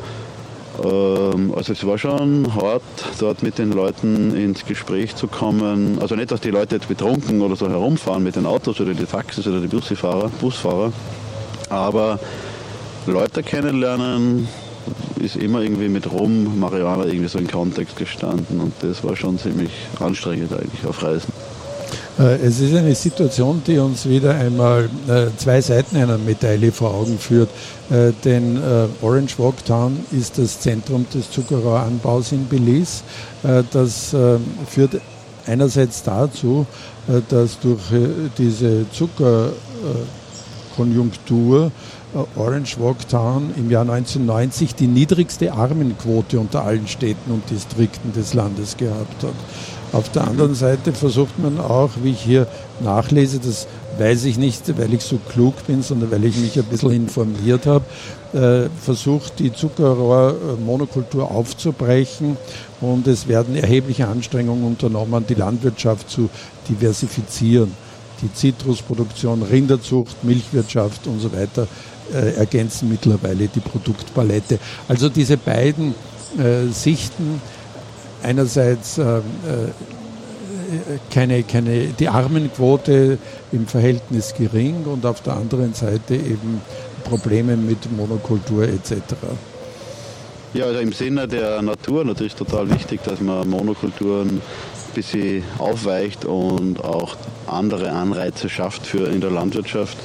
ähm, 0.83 1.53
also 1.55 1.73
es 1.73 1.87
war 1.87 1.99
schon 1.99 2.53
hart, 2.55 2.83
dort 3.19 3.43
mit 3.43 3.59
den 3.59 3.73
Leuten 3.73 4.35
ins 4.37 4.65
Gespräch 4.65 5.15
zu 5.15 5.29
kommen. 5.29 5.99
Also 6.01 6.17
nicht, 6.17 6.31
dass 6.31 6.41
die 6.41 6.51
Leute 6.51 6.77
jetzt 6.77 6.89
betrunken 6.89 7.43
oder 7.43 7.57
so 7.57 7.69
herumfahren 7.69 8.23
mit 8.23 8.37
den 8.37 8.47
Autos 8.47 8.81
oder 8.81 8.95
die 8.95 9.05
Taxis 9.05 9.47
oder 9.47 9.61
die 9.61 9.69
Busfahrer, 9.69 10.31
Busfahrer, 10.41 10.93
aber 11.71 12.19
Leute 13.07 13.43
kennenlernen 13.43 14.49
ist 15.25 15.37
immer 15.37 15.61
irgendwie 15.61 15.89
mit 15.89 16.11
Rum, 16.11 16.61
Marihuana 16.61 17.07
irgendwie 17.07 17.29
so 17.29 17.39
in 17.39 17.49
Kontext 17.49 17.97
gestanden 17.97 18.61
und 18.61 18.73
das 18.81 19.03
war 19.03 19.17
schon 19.17 19.39
ziemlich 19.39 19.71
anstrengend 19.99 20.53
eigentlich 20.53 20.87
auf 20.87 21.03
Reisen. 21.03 21.33
Äh, 22.19 22.37
es 22.37 22.61
ist 22.61 22.75
eine 22.75 22.95
Situation, 22.95 23.63
die 23.67 23.79
uns 23.79 24.09
wieder 24.09 24.35
einmal 24.35 24.89
äh, 25.09 25.27
zwei 25.37 25.61
Seiten 25.61 25.97
einer 25.97 26.19
Medaille 26.19 26.71
vor 26.71 26.95
Augen 26.95 27.19
führt. 27.19 27.49
Äh, 27.91 28.13
denn 28.25 28.61
Orange 29.03 29.39
Walk 29.39 29.65
Town 29.65 29.99
ist 30.13 30.39
das 30.39 30.61
Zentrum 30.61 31.07
des 31.13 31.31
Zuckerrohranbaus 31.31 32.33
in 32.33 32.47
Belize. 32.49 33.03
Das 33.73 34.17
führt 34.67 35.01
einerseits 35.47 36.03
dazu, 36.03 36.67
dass 37.29 37.59
durch 37.61 37.83
diese 38.39 38.87
Zuckerkonjunktur 40.75 41.71
Orange 42.37 42.79
Walk 42.79 43.09
Town 43.09 43.53
im 43.57 43.71
Jahr 43.71 43.83
1990 43.83 44.75
die 44.75 44.87
niedrigste 44.87 45.53
Armenquote 45.53 46.39
unter 46.39 46.65
allen 46.65 46.87
Städten 46.87 47.33
und 47.33 47.51
Distrikten 47.51 48.13
des 48.13 48.35
Landes 48.35 48.77
gehabt 48.77 49.25
hat. 49.25 49.35
Auf 49.93 50.11
der 50.11 50.27
anderen 50.27 50.55
Seite 50.55 50.93
versucht 50.93 51.39
man 51.39 51.61
auch, 51.61 51.91
wie 52.03 52.11
ich 52.11 52.21
hier 52.21 52.47
nachlese, 52.81 53.39
das 53.39 53.67
weiß 53.99 54.25
ich 54.25 54.39
nicht, 54.39 54.77
weil 54.79 54.93
ich 54.93 55.03
so 55.03 55.19
klug 55.19 55.55
bin, 55.67 55.83
sondern 55.83 56.11
weil 56.11 56.25
ich 56.25 56.37
mich 56.37 56.59
ein 56.59 56.65
bisschen 56.65 56.93
informiert 56.93 57.67
habe, 57.67 57.85
äh, 58.33 58.69
versucht 58.81 59.39
die 59.39 59.53
Zuckerrohrmonokultur 59.53 61.31
aufzubrechen 61.31 62.37
und 62.81 63.07
es 63.07 63.29
werden 63.29 63.55
erhebliche 63.55 64.09
Anstrengungen 64.09 64.65
unternommen, 64.65 65.25
die 65.29 65.35
Landwirtschaft 65.35 66.11
zu 66.11 66.29
diversifizieren. 66.69 67.84
Die 68.23 68.33
Zitrusproduktion, 68.33 69.43
Rinderzucht, 69.43 70.25
Milchwirtschaft 70.25 71.07
und 71.07 71.21
so 71.21 71.33
weiter 71.33 71.67
äh, 72.13 72.35
ergänzen 72.35 72.89
mittlerweile 72.89 73.49
die 73.49 73.61
Produktpalette. 73.61 74.59
Also 74.89 75.09
diese 75.09 75.37
beiden 75.37 75.95
äh, 76.39 76.67
Sichten 76.73 77.41
einerseits 78.23 78.99
äh, 78.99 79.19
äh, 80.75 80.99
keine, 81.11 81.43
keine, 81.43 81.89
die 81.89 82.09
Armenquote 82.09 83.19
im 83.53 83.67
Verhältnis 83.67 84.35
gering 84.35 84.85
und 84.85 85.07
auf 85.07 85.23
der 85.23 85.35
anderen 85.35 85.75
Seite 85.75 86.15
eben 86.15 86.61
Probleme 87.05 87.57
mit 87.57 87.91
Monokultur 87.93 88.65
etc. 88.65 88.93
Ja, 90.55 90.67
also 90.67 90.81
im 90.81 90.93
Sinne 90.93 91.29
der 91.29 91.61
Natur 91.63 92.05
natürlich 92.05 92.35
total 92.35 92.71
wichtig, 92.71 93.03
dass 93.05 93.21
man 93.21 93.49
Monokulturen 93.49 94.41
ein 94.95 95.03
bisschen 95.03 95.43
aufweicht 95.59 96.25
und 96.25 96.83
auch 96.83 97.17
andere 97.47 97.91
Anreize 97.91 98.49
schafft 98.49 98.87
für 98.87 99.09
in 99.09 99.21
der 99.21 99.31
Landwirtschaft. 99.31 99.99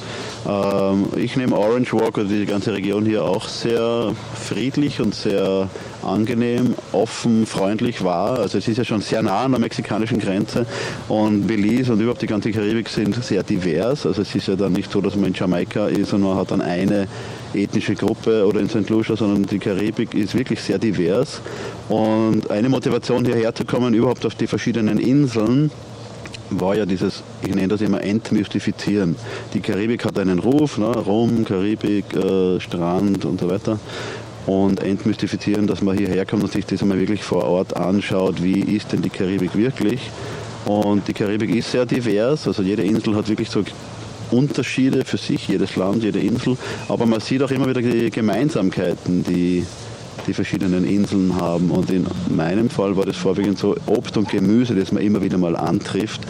Ähm, 0.48 1.06
ich 1.16 1.36
nehme 1.36 1.56
Orange 1.56 1.92
Walk 1.94 2.18
oder 2.18 2.24
die 2.24 2.44
ganze 2.46 2.72
Region 2.72 3.06
hier 3.06 3.24
auch 3.24 3.48
sehr 3.48 4.12
friedlich 4.34 5.00
und 5.00 5.14
sehr 5.14 5.68
angenehm, 6.02 6.74
offen, 6.92 7.46
freundlich 7.46 8.02
wahr. 8.02 8.38
Also 8.38 8.58
es 8.58 8.66
ist 8.66 8.78
ja 8.78 8.84
schon 8.84 9.00
sehr 9.00 9.22
nah 9.22 9.44
an 9.44 9.52
der 9.52 9.60
mexikanischen 9.60 10.18
Grenze 10.18 10.66
und 11.08 11.46
Belize 11.46 11.92
und 11.92 12.00
überhaupt 12.00 12.22
die 12.22 12.26
ganze 12.26 12.50
Karibik 12.50 12.88
sind 12.88 13.22
sehr 13.22 13.42
divers. 13.42 14.06
Also 14.06 14.22
es 14.22 14.34
ist 14.34 14.48
ja 14.48 14.56
dann 14.56 14.72
nicht 14.72 14.90
so, 14.90 15.00
dass 15.00 15.14
man 15.14 15.26
in 15.26 15.34
Jamaika 15.34 15.86
ist 15.86 16.12
und 16.12 16.22
man 16.22 16.36
hat 16.36 16.50
dann 16.50 16.62
eine 16.62 17.06
ethnische 17.54 17.94
Gruppe 17.94 18.46
oder 18.46 18.60
in 18.60 18.68
St. 18.68 18.88
Lucia, 18.88 19.16
sondern 19.16 19.44
die 19.44 19.58
Karibik 19.58 20.14
ist 20.14 20.34
wirklich 20.34 20.60
sehr 20.60 20.78
divers. 20.78 21.40
Und 21.88 22.50
eine 22.50 22.68
Motivation 22.68 23.24
hierher 23.24 23.54
zu 23.54 23.64
kommen, 23.64 23.94
überhaupt 23.94 24.24
auf 24.26 24.34
die 24.34 24.46
verschiedenen 24.46 24.98
Inseln, 24.98 25.70
war 26.50 26.76
ja 26.76 26.84
dieses, 26.84 27.22
ich 27.42 27.54
nenne 27.54 27.68
das 27.68 27.80
immer 27.80 28.02
Entmystifizieren. 28.02 29.16
Die 29.54 29.60
Karibik 29.60 30.04
hat 30.04 30.18
einen 30.18 30.38
Ruf, 30.40 30.78
ne? 30.78 30.86
Rom, 30.86 31.44
Karibik, 31.44 32.14
äh, 32.14 32.60
Strand 32.60 33.24
und 33.24 33.40
so 33.40 33.48
weiter. 33.48 33.78
Und 34.46 34.82
entmystifizieren, 34.82 35.66
dass 35.66 35.82
man 35.82 35.96
hierher 35.96 36.26
kommt 36.26 36.42
und 36.42 36.52
sich 36.52 36.66
das 36.66 36.82
einmal 36.82 36.98
wirklich 36.98 37.22
vor 37.22 37.44
Ort 37.44 37.76
anschaut, 37.76 38.42
wie 38.42 38.60
ist 38.60 38.92
denn 38.92 39.02
die 39.02 39.10
Karibik 39.10 39.56
wirklich. 39.56 40.00
Und 40.64 41.06
die 41.08 41.12
Karibik 41.12 41.54
ist 41.54 41.70
sehr 41.70 41.86
divers, 41.86 42.46
also 42.46 42.62
jede 42.62 42.82
Insel 42.82 43.14
hat 43.14 43.28
wirklich 43.28 43.50
so 43.50 43.62
Unterschiede 44.30 45.04
für 45.04 45.16
sich, 45.16 45.48
jedes 45.48 45.76
Land, 45.76 46.02
jede 46.02 46.20
Insel. 46.20 46.56
Aber 46.88 47.06
man 47.06 47.20
sieht 47.20 47.42
auch 47.42 47.50
immer 47.50 47.68
wieder 47.68 47.82
die 47.82 48.10
Gemeinsamkeiten, 48.10 49.24
die 49.24 49.64
die 50.26 50.34
verschiedenen 50.34 50.84
Inseln 50.84 51.40
haben. 51.40 51.70
Und 51.70 51.90
in 51.90 52.06
meinem 52.28 52.70
Fall 52.70 52.96
war 52.96 53.04
das 53.04 53.16
vorwiegend 53.16 53.58
so 53.58 53.76
Obst 53.86 54.16
und 54.16 54.28
Gemüse, 54.28 54.74
das 54.74 54.92
man 54.92 55.02
immer 55.02 55.22
wieder 55.22 55.38
mal 55.38 55.56
antrifft. 55.56 56.22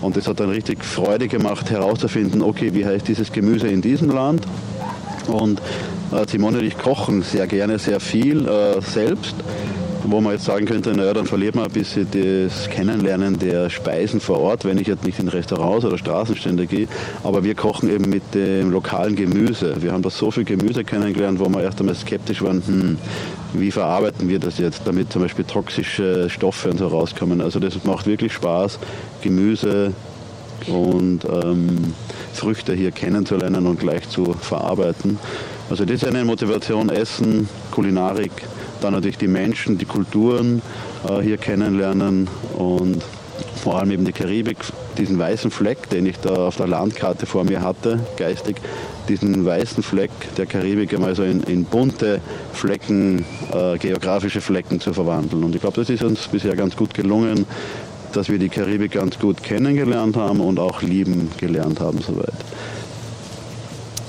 Und 0.00 0.16
es 0.16 0.26
hat 0.28 0.40
dann 0.40 0.50
richtig 0.50 0.84
Freude 0.84 1.28
gemacht, 1.28 1.70
herauszufinden, 1.70 2.42
okay, 2.42 2.74
wie 2.74 2.84
heißt 2.84 3.08
dieses 3.08 3.32
Gemüse 3.32 3.68
in 3.68 3.80
diesem 3.80 4.10
Land? 4.10 4.46
Und 5.26 5.60
äh, 6.12 6.26
Simone 6.28 6.58
und 6.58 6.64
ich 6.64 6.76
kochen 6.76 7.22
sehr 7.22 7.46
gerne, 7.46 7.78
sehr 7.78 8.00
viel 8.00 8.46
äh, 8.46 8.80
selbst 8.80 9.34
wo 10.10 10.20
man 10.20 10.32
jetzt 10.32 10.44
sagen 10.44 10.66
könnte, 10.66 10.90
naja, 10.94 11.12
dann 11.14 11.26
verliert 11.26 11.54
man 11.54 11.64
ein 11.66 11.72
bisschen 11.72 12.06
das 12.10 12.68
Kennenlernen 12.70 13.38
der 13.38 13.70
Speisen 13.70 14.20
vor 14.20 14.40
Ort, 14.40 14.64
wenn 14.64 14.78
ich 14.78 14.86
jetzt 14.86 15.04
nicht 15.04 15.18
in 15.18 15.28
Restaurants 15.28 15.84
oder 15.84 15.98
Straßenstände 15.98 16.66
gehe. 16.66 16.88
Aber 17.22 17.44
wir 17.44 17.54
kochen 17.54 17.90
eben 17.90 18.08
mit 18.08 18.34
dem 18.34 18.70
lokalen 18.70 19.16
Gemüse. 19.16 19.82
Wir 19.82 19.92
haben 19.92 20.02
da 20.02 20.10
so 20.10 20.30
viel 20.30 20.44
Gemüse 20.44 20.84
kennengelernt, 20.84 21.40
wo 21.40 21.48
wir 21.48 21.62
erst 21.62 21.80
einmal 21.80 21.94
skeptisch 21.94 22.42
waren, 22.42 22.62
hm, 22.66 22.98
wie 23.54 23.70
verarbeiten 23.70 24.28
wir 24.28 24.38
das 24.38 24.58
jetzt, 24.58 24.82
damit 24.84 25.12
zum 25.12 25.22
Beispiel 25.22 25.44
toxische 25.44 26.30
Stoffe 26.30 26.70
und 26.70 26.78
so 26.78 26.88
rauskommen. 26.88 27.40
Also 27.40 27.58
das 27.58 27.82
macht 27.84 28.06
wirklich 28.06 28.32
Spaß, 28.32 28.78
Gemüse 29.22 29.92
und 30.68 31.24
ähm, 31.24 31.94
Früchte 32.32 32.74
hier 32.74 32.90
kennenzulernen 32.90 33.66
und 33.66 33.78
gleich 33.78 34.08
zu 34.08 34.34
verarbeiten. 34.34 35.18
Also 35.70 35.84
das 35.84 36.02
ist 36.02 36.06
eine 36.06 36.24
Motivation, 36.24 36.90
Essen, 36.90 37.48
Kulinarik, 37.70 38.32
dann 38.80 38.92
natürlich 38.92 39.18
die 39.18 39.28
Menschen, 39.28 39.78
die 39.78 39.84
Kulturen 39.84 40.62
äh, 41.08 41.20
hier 41.20 41.38
kennenlernen 41.38 42.28
und 42.56 43.02
vor 43.56 43.78
allem 43.78 43.90
eben 43.90 44.04
die 44.04 44.12
Karibik, 44.12 44.58
diesen 44.96 45.18
weißen 45.18 45.50
Fleck, 45.50 45.90
den 45.90 46.06
ich 46.06 46.18
da 46.18 46.46
auf 46.46 46.56
der 46.56 46.66
Landkarte 46.68 47.26
vor 47.26 47.44
mir 47.44 47.62
hatte, 47.62 48.00
geistig, 48.16 48.56
diesen 49.08 49.44
weißen 49.44 49.82
Fleck 49.82 50.10
der 50.36 50.46
Karibik 50.46 50.94
einmal 50.94 51.14
so 51.14 51.22
in, 51.22 51.42
in 51.42 51.64
bunte 51.64 52.20
Flecken, 52.52 53.24
äh, 53.52 53.78
geografische 53.78 54.40
Flecken 54.40 54.80
zu 54.80 54.92
verwandeln. 54.92 55.44
Und 55.44 55.54
ich 55.54 55.60
glaube, 55.60 55.80
das 55.80 55.90
ist 55.90 56.02
uns 56.02 56.28
bisher 56.28 56.56
ganz 56.56 56.76
gut 56.76 56.94
gelungen, 56.94 57.46
dass 58.12 58.28
wir 58.28 58.38
die 58.38 58.48
Karibik 58.48 58.92
ganz 58.92 59.18
gut 59.18 59.42
kennengelernt 59.42 60.16
haben 60.16 60.40
und 60.40 60.58
auch 60.58 60.82
lieben 60.82 61.30
gelernt 61.36 61.80
haben 61.80 62.00
soweit. 62.00 62.32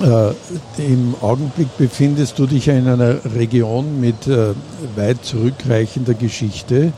Äh, 0.00 0.30
Im 0.78 1.16
Augenblick 1.20 1.76
befindest 1.76 2.38
du 2.38 2.46
dich 2.46 2.68
in 2.68 2.86
einer 2.86 3.16
Region 3.34 4.00
mit 4.00 4.28
äh, 4.28 4.54
weit 4.94 5.24
zurückreichender 5.24 6.14
Geschichte. 6.14 6.92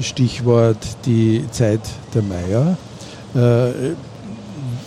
Stichwort 0.00 0.78
die 1.06 1.44
Zeit 1.52 1.80
der 2.12 2.22
Maya. 2.22 2.76
Äh, 3.34 3.92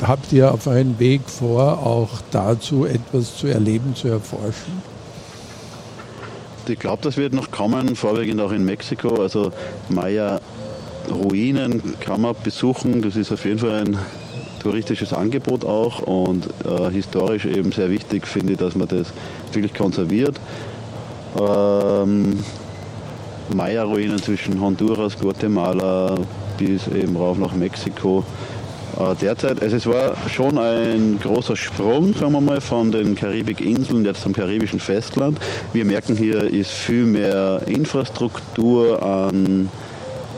habt 0.06 0.34
ihr 0.34 0.54
auf 0.54 0.68
euren 0.68 1.00
Weg 1.00 1.22
vor, 1.26 1.86
auch 1.86 2.10
dazu 2.32 2.86
etwas 2.86 3.38
zu 3.38 3.48
erleben, 3.48 3.96
zu 3.96 4.10
erforschen? 4.10 4.82
Ich 6.68 6.80
glaube, 6.80 7.02
das 7.02 7.16
wird 7.16 7.34
noch 7.34 7.50
kommen, 7.52 7.96
vorwiegend 7.96 8.42
auch 8.42 8.52
in 8.52 8.66
Mexiko. 8.66 9.22
Also 9.22 9.52
Maya-Ruinen 9.88 11.82
kann 12.02 12.22
man 12.22 12.36
besuchen. 12.44 13.02
Das 13.02 13.16
ist 13.16 13.32
auf 13.32 13.46
jeden 13.46 13.60
Fall 13.60 13.86
ein 13.86 13.98
touristisches 14.64 15.14
Angebot 15.14 15.66
auch 15.66 16.00
und 16.00 16.48
äh, 16.66 16.90
historisch 16.90 17.46
eben 17.46 17.72
sehr 17.72 17.90
wichtig 17.90 18.26
finde 18.26 18.54
ich, 18.54 18.60
dass 18.60 18.76
man 18.76 18.88
das 18.88 19.14
wirklich 19.52 19.74
konserviert. 19.74 20.40
Ähm, 21.40 22.40
Maya-Ruinen 23.54 24.22
zwischen 24.22 24.60
Honduras, 24.60 25.20
Guatemala 25.20 26.16
bis 26.58 26.88
eben 26.88 27.16
rauf 27.16 27.38
nach 27.38 27.54
Mexiko. 27.54 28.24
Äh, 28.98 29.16
derzeit, 29.22 29.62
also 29.62 29.76
es 29.76 29.86
war 29.88 30.16
schon 30.30 30.58
ein 30.58 31.20
großer 31.22 31.56
Sprung, 31.56 32.14
sagen 32.14 32.32
wir 32.32 32.42
mal, 32.42 32.62
von 32.62 32.92
den 32.92 33.16
Karibikinseln 33.16 34.06
jetzt 34.06 34.22
zum 34.22 34.34
karibischen 34.34 34.80
Festland. 34.80 35.40
Wir 35.74 35.84
merken 35.84 36.16
hier 36.16 36.44
ist 36.44 36.72
viel 36.72 37.06
mehr 37.06 37.62
Infrastruktur 37.66 39.02
an, 39.02 39.70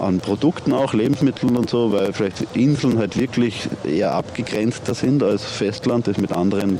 an 0.05 0.19
Produkten 0.19 0.73
auch, 0.73 0.93
Lebensmitteln 0.93 1.57
und 1.57 1.69
so, 1.69 1.91
weil 1.91 2.13
vielleicht 2.13 2.55
Inseln 2.55 2.97
halt 2.97 3.17
wirklich 3.17 3.67
eher 3.83 4.13
abgegrenzter 4.13 4.93
sind 4.93 5.23
als 5.23 5.43
Festland, 5.43 6.07
das 6.07 6.17
mit 6.17 6.31
anderen 6.31 6.79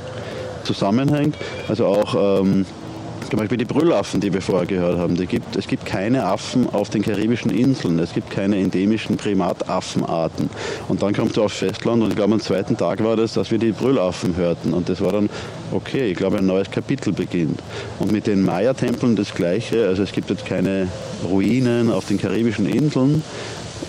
zusammenhängt. 0.64 1.36
Also 1.68 1.86
auch 1.86 2.42
ähm, 2.42 2.66
zum 3.30 3.40
Beispiel 3.40 3.58
die 3.58 3.66
Brüllaffen, 3.66 4.22
die 4.22 4.32
wir 4.34 4.42
vorher 4.42 4.68
gehört 4.68 4.98
haben. 4.98 5.16
Gibt, 5.16 5.56
es 5.56 5.68
gibt 5.68 5.86
keine 5.86 6.26
Affen 6.26 6.70
auf 6.72 6.90
den 6.90 7.02
karibischen 7.02 7.52
Inseln. 7.52 8.00
Es 8.00 8.14
gibt 8.14 8.30
keine 8.30 8.58
endemischen 8.58 9.18
Primataffenarten. 9.18 10.50
Und 10.88 11.02
dann 11.02 11.14
kommst 11.14 11.38
du 11.38 11.44
aufs 11.44 11.58
Festland 11.58 12.04
und 12.04 12.10
ich 12.10 12.16
glaube 12.16 12.34
am 12.34 12.40
zweiten 12.40 12.78
Tag 12.78 13.04
war 13.04 13.16
das, 13.16 13.34
dass 13.34 13.52
wir 13.52 13.58
die 13.58 13.72
Brüllaffen 13.72 14.36
hörten. 14.36 14.74
Und 14.74 14.90
das 14.90 15.02
war 15.02 15.12
dann, 15.12 15.30
okay, 15.72 16.12
ich 16.12 16.18
glaube 16.18 16.38
ein 16.38 16.46
neues 16.46 16.70
Kapitel 16.70 17.14
beginnt. 17.14 17.60
Und 18.00 18.12
mit 18.12 18.28
den 18.28 18.44
Maya-Tempeln 18.44 19.16
das 19.16 19.34
gleiche. 19.34 19.88
Also 19.88 20.04
es 20.04 20.12
gibt 20.12 20.30
jetzt 20.30 20.46
keine 20.46 20.88
Ruinen 21.24 21.92
auf 21.92 22.06
den 22.08 22.18
karibischen 22.18 22.68
Inseln, 22.68 23.24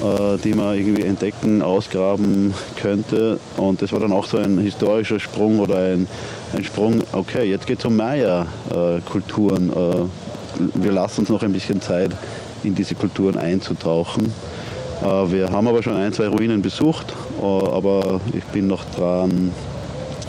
äh, 0.02 0.38
die 0.42 0.54
man 0.54 0.76
irgendwie 0.76 1.02
entdecken, 1.02 1.62
ausgraben 1.62 2.54
könnte. 2.80 3.38
Und 3.56 3.82
das 3.82 3.92
war 3.92 4.00
dann 4.00 4.12
auch 4.12 4.26
so 4.26 4.38
ein 4.38 4.58
historischer 4.58 5.20
Sprung 5.20 5.60
oder 5.60 5.76
ein, 5.76 6.08
ein 6.54 6.64
Sprung, 6.64 7.02
okay, 7.12 7.48
jetzt 7.48 7.66
geht 7.66 7.78
es 7.78 7.84
um 7.84 7.96
Maya-Kulturen. 7.96 9.70
Äh, 9.70 10.74
wir 10.74 10.92
lassen 10.92 11.20
uns 11.20 11.28
noch 11.28 11.42
ein 11.42 11.52
bisschen 11.52 11.80
Zeit, 11.80 12.12
in 12.64 12.74
diese 12.74 12.94
Kulturen 12.94 13.36
einzutauchen. 13.36 14.32
Äh, 15.02 15.32
wir 15.32 15.50
haben 15.50 15.68
aber 15.68 15.82
schon 15.82 15.94
ein, 15.94 16.12
zwei 16.12 16.28
Ruinen 16.28 16.62
besucht, 16.62 17.12
aber 17.40 18.20
ich 18.32 18.44
bin 18.44 18.66
noch 18.66 18.84
dran, 18.96 19.52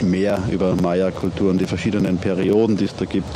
mehr 0.04 0.39
über 0.51 0.75
Maya-Kulturen, 0.75 1.58
die 1.58 1.66
verschiedenen 1.66 2.18
Perioden, 2.18 2.77
die 2.77 2.86
es 2.86 2.96
da 2.96 3.06
gibt, 3.06 3.30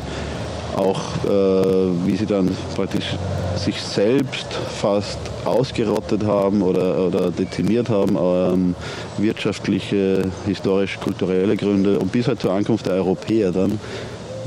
auch 0.76 1.02
äh, 1.26 2.08
wie 2.08 2.16
sie 2.16 2.26
dann 2.26 2.50
praktisch 2.76 3.16
sich 3.58 3.82
selbst 3.82 4.48
fast 4.54 5.20
ausgerottet 5.46 6.26
haben 6.26 6.62
oder, 6.62 7.06
oder 7.06 7.32
dezimiert 7.32 7.90
haben, 7.90 8.18
ähm, 8.18 8.76
wirtschaftliche, 9.18 10.24
historisch-kulturelle 10.46 11.58
Gründe 11.58 12.00
und 12.00 12.12
bis 12.12 12.28
halt 12.28 12.42
zur 12.42 12.54
Ankunft 12.54 12.86
der 12.86 12.94
Europäer 12.94 13.52
dann, 13.52 13.80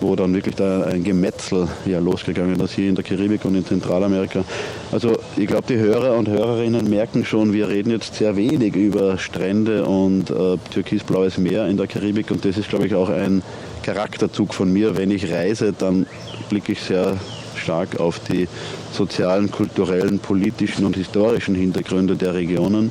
wo 0.04 0.16
dann 0.16 0.34
wirklich 0.34 0.54
da 0.54 0.82
ein 0.84 1.02
Gemetzel 1.02 1.68
ja 1.86 1.98
losgegangen 1.98 2.60
ist 2.60 2.74
hier 2.74 2.88
in 2.88 2.94
der 2.94 3.04
Karibik 3.04 3.44
und 3.44 3.54
in 3.54 3.64
Zentralamerika. 3.64 4.44
Also 4.92 5.18
ich 5.36 5.46
glaube, 5.46 5.64
die 5.68 5.76
Hörer 5.76 6.16
und 6.16 6.28
Hörerinnen 6.28 6.88
merken 6.88 7.24
schon, 7.24 7.52
wir 7.52 7.68
reden 7.68 7.90
jetzt 7.90 8.14
sehr 8.14 8.36
wenig 8.36 8.76
über 8.76 9.18
Strände 9.18 9.84
und 9.84 10.30
äh, 10.30 10.56
türkisblaues 10.70 11.38
Meer 11.38 11.66
in 11.66 11.76
der 11.76 11.86
Karibik 11.86 12.30
und 12.30 12.44
das 12.44 12.58
ist, 12.58 12.68
glaube 12.68 12.86
ich, 12.86 12.94
auch 12.94 13.08
ein 13.08 13.42
Charakterzug 13.82 14.54
von 14.54 14.72
mir. 14.72 14.96
Wenn 14.96 15.10
ich 15.10 15.32
reise, 15.32 15.72
dann 15.72 16.06
blicke 16.48 16.72
ich 16.72 16.80
sehr 16.80 17.16
stark 17.56 17.98
auf 17.98 18.20
die 18.20 18.48
sozialen, 18.92 19.50
kulturellen, 19.50 20.18
politischen 20.18 20.84
und 20.84 20.96
historischen 20.96 21.54
Hintergründe 21.54 22.16
der 22.16 22.34
Regionen. 22.34 22.90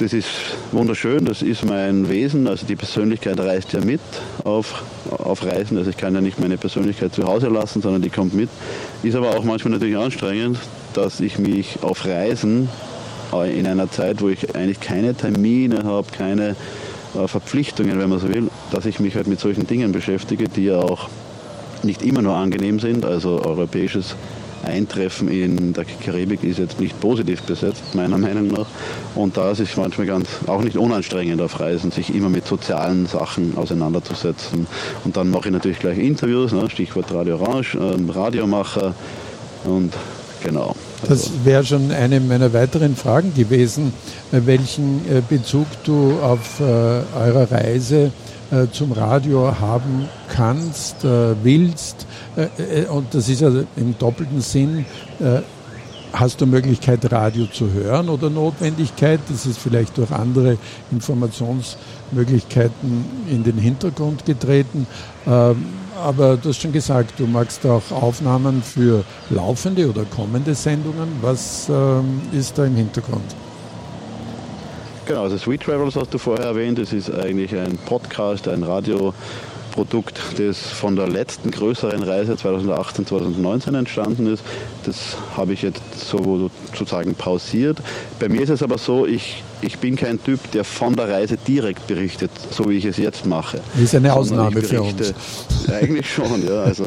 Das 0.00 0.14
ist 0.14 0.28
wunderschön, 0.72 1.26
das 1.26 1.42
ist 1.42 1.62
mein 1.62 2.08
Wesen. 2.08 2.48
Also 2.48 2.64
die 2.64 2.74
Persönlichkeit 2.74 3.38
reist 3.38 3.74
ja 3.74 3.84
mit 3.84 4.00
auf, 4.44 4.82
auf 5.10 5.44
Reisen. 5.44 5.76
Also 5.76 5.90
ich 5.90 5.98
kann 5.98 6.14
ja 6.14 6.22
nicht 6.22 6.40
meine 6.40 6.56
Persönlichkeit 6.56 7.12
zu 7.12 7.24
Hause 7.24 7.48
lassen, 7.48 7.82
sondern 7.82 8.00
die 8.00 8.08
kommt 8.08 8.32
mit. 8.32 8.48
Ist 9.02 9.14
aber 9.14 9.36
auch 9.36 9.44
manchmal 9.44 9.72
natürlich 9.72 9.98
anstrengend, 9.98 10.58
dass 10.94 11.20
ich 11.20 11.38
mich 11.38 11.82
auf 11.82 12.06
Reisen 12.06 12.70
äh, 13.34 13.58
in 13.58 13.66
einer 13.66 13.90
Zeit, 13.90 14.22
wo 14.22 14.30
ich 14.30 14.54
eigentlich 14.56 14.80
keine 14.80 15.14
Termine 15.14 15.84
habe, 15.84 16.06
keine 16.10 16.56
äh, 17.14 17.28
Verpflichtungen, 17.28 17.98
wenn 17.98 18.08
man 18.08 18.20
so 18.20 18.30
will, 18.30 18.48
dass 18.70 18.86
ich 18.86 19.00
mich 19.00 19.16
halt 19.16 19.26
mit 19.26 19.38
solchen 19.38 19.66
Dingen 19.66 19.92
beschäftige, 19.92 20.48
die 20.48 20.64
ja 20.64 20.78
auch 20.78 21.10
nicht 21.82 22.00
immer 22.00 22.22
nur 22.22 22.36
angenehm 22.36 22.80
sind. 22.80 23.04
Also 23.04 23.42
europäisches 23.44 24.16
Eintreffen 24.64 25.28
in 25.28 25.72
der 25.72 25.84
Karibik 25.84 26.44
ist 26.44 26.58
jetzt 26.58 26.80
nicht 26.80 26.98
positiv 27.00 27.42
besetzt, 27.42 27.94
meiner 27.94 28.18
Meinung 28.18 28.48
nach. 28.48 28.66
Und 29.14 29.36
da 29.36 29.50
ist 29.50 29.60
es 29.60 29.76
manchmal 29.76 30.06
ganz 30.06 30.28
auch 30.46 30.62
nicht 30.62 30.76
unanstrengend 30.76 31.40
auf 31.40 31.60
Reisen, 31.60 31.90
sich 31.90 32.14
immer 32.14 32.28
mit 32.28 32.46
sozialen 32.46 33.06
Sachen 33.06 33.56
auseinanderzusetzen. 33.56 34.66
Und 35.04 35.16
dann 35.16 35.30
mache 35.30 35.48
ich 35.48 35.52
natürlich 35.52 35.78
gleich 35.78 35.98
Interviews, 35.98 36.52
ne? 36.52 36.68
Stichwort 36.70 37.12
Radio 37.12 37.36
Orange, 37.36 37.76
äh, 37.76 38.12
Radiomacher 38.12 38.94
und 39.64 39.92
genau. 40.42 40.74
Das 41.08 41.30
wäre 41.44 41.64
schon 41.64 41.92
eine 41.92 42.20
meiner 42.20 42.52
weiteren 42.52 42.94
Fragen 42.94 43.32
gewesen, 43.34 43.94
äh, 44.32 44.40
welchen 44.44 45.00
äh, 45.08 45.22
Bezug 45.26 45.66
du 45.84 46.20
auf 46.20 46.60
äh, 46.60 46.64
eurer 46.64 47.50
Reise 47.50 48.12
zum 48.72 48.90
Radio 48.90 49.60
haben 49.60 50.08
kannst, 50.28 51.04
willst. 51.04 52.04
Und 52.90 53.14
das 53.14 53.28
ist 53.28 53.42
ja 53.42 53.52
im 53.76 53.96
doppelten 53.96 54.40
Sinn, 54.40 54.84
hast 56.12 56.40
du 56.40 56.46
Möglichkeit, 56.46 57.12
Radio 57.12 57.46
zu 57.46 57.70
hören 57.70 58.08
oder 58.08 58.28
Notwendigkeit? 58.28 59.20
Das 59.28 59.46
ist 59.46 59.56
vielleicht 59.56 59.98
durch 59.98 60.10
andere 60.10 60.58
Informationsmöglichkeiten 60.90 63.04
in 63.30 63.44
den 63.44 63.56
Hintergrund 63.56 64.26
getreten. 64.26 64.88
Aber 66.02 66.36
du 66.36 66.48
hast 66.48 66.60
schon 66.60 66.72
gesagt, 66.72 67.18
du 67.18 67.26
magst 67.26 67.64
auch 67.66 67.90
Aufnahmen 67.90 68.62
für 68.62 69.04
laufende 69.28 69.88
oder 69.88 70.04
kommende 70.04 70.54
Sendungen. 70.54 71.08
Was 71.20 71.68
ähm, 71.68 72.22
ist 72.32 72.56
da 72.56 72.64
im 72.64 72.74
Hintergrund? 72.74 73.34
Genau, 75.04 75.24
also 75.24 75.36
Sweet 75.36 75.62
Travels 75.62 75.96
hast 75.96 76.14
du 76.14 76.18
vorher 76.18 76.46
erwähnt. 76.46 76.78
Das 76.78 76.92
ist 76.92 77.12
eigentlich 77.12 77.54
ein 77.54 77.76
Podcast, 77.86 78.48
ein 78.48 78.62
Radio. 78.62 79.12
Produkt, 79.70 80.20
das 80.38 80.58
von 80.58 80.96
der 80.96 81.08
letzten 81.08 81.50
größeren 81.50 82.02
Reise 82.02 82.36
2018, 82.36 83.06
2019 83.06 83.74
entstanden 83.74 84.26
ist. 84.26 84.42
Das 84.84 85.16
habe 85.36 85.52
ich 85.52 85.62
jetzt 85.62 85.80
so 85.96 86.50
sozusagen 86.72 87.14
pausiert. 87.14 87.78
Bei 88.18 88.28
mir 88.28 88.42
ist 88.42 88.50
es 88.50 88.62
aber 88.62 88.78
so, 88.78 89.06
ich, 89.06 89.42
ich 89.62 89.78
bin 89.78 89.96
kein 89.96 90.22
Typ, 90.22 90.50
der 90.52 90.64
von 90.64 90.94
der 90.96 91.08
Reise 91.08 91.36
direkt 91.36 91.86
berichtet, 91.86 92.30
so 92.50 92.68
wie 92.68 92.76
ich 92.76 92.84
es 92.84 92.96
jetzt 92.96 93.26
mache. 93.26 93.60
Das 93.74 93.82
ist 93.82 93.94
eine 93.94 94.12
Ausnahme 94.12 94.60
für 94.62 94.82
uns. 94.82 95.14
Eigentlich 95.68 96.12
schon, 96.12 96.46
ja. 96.46 96.62
Also 96.62 96.84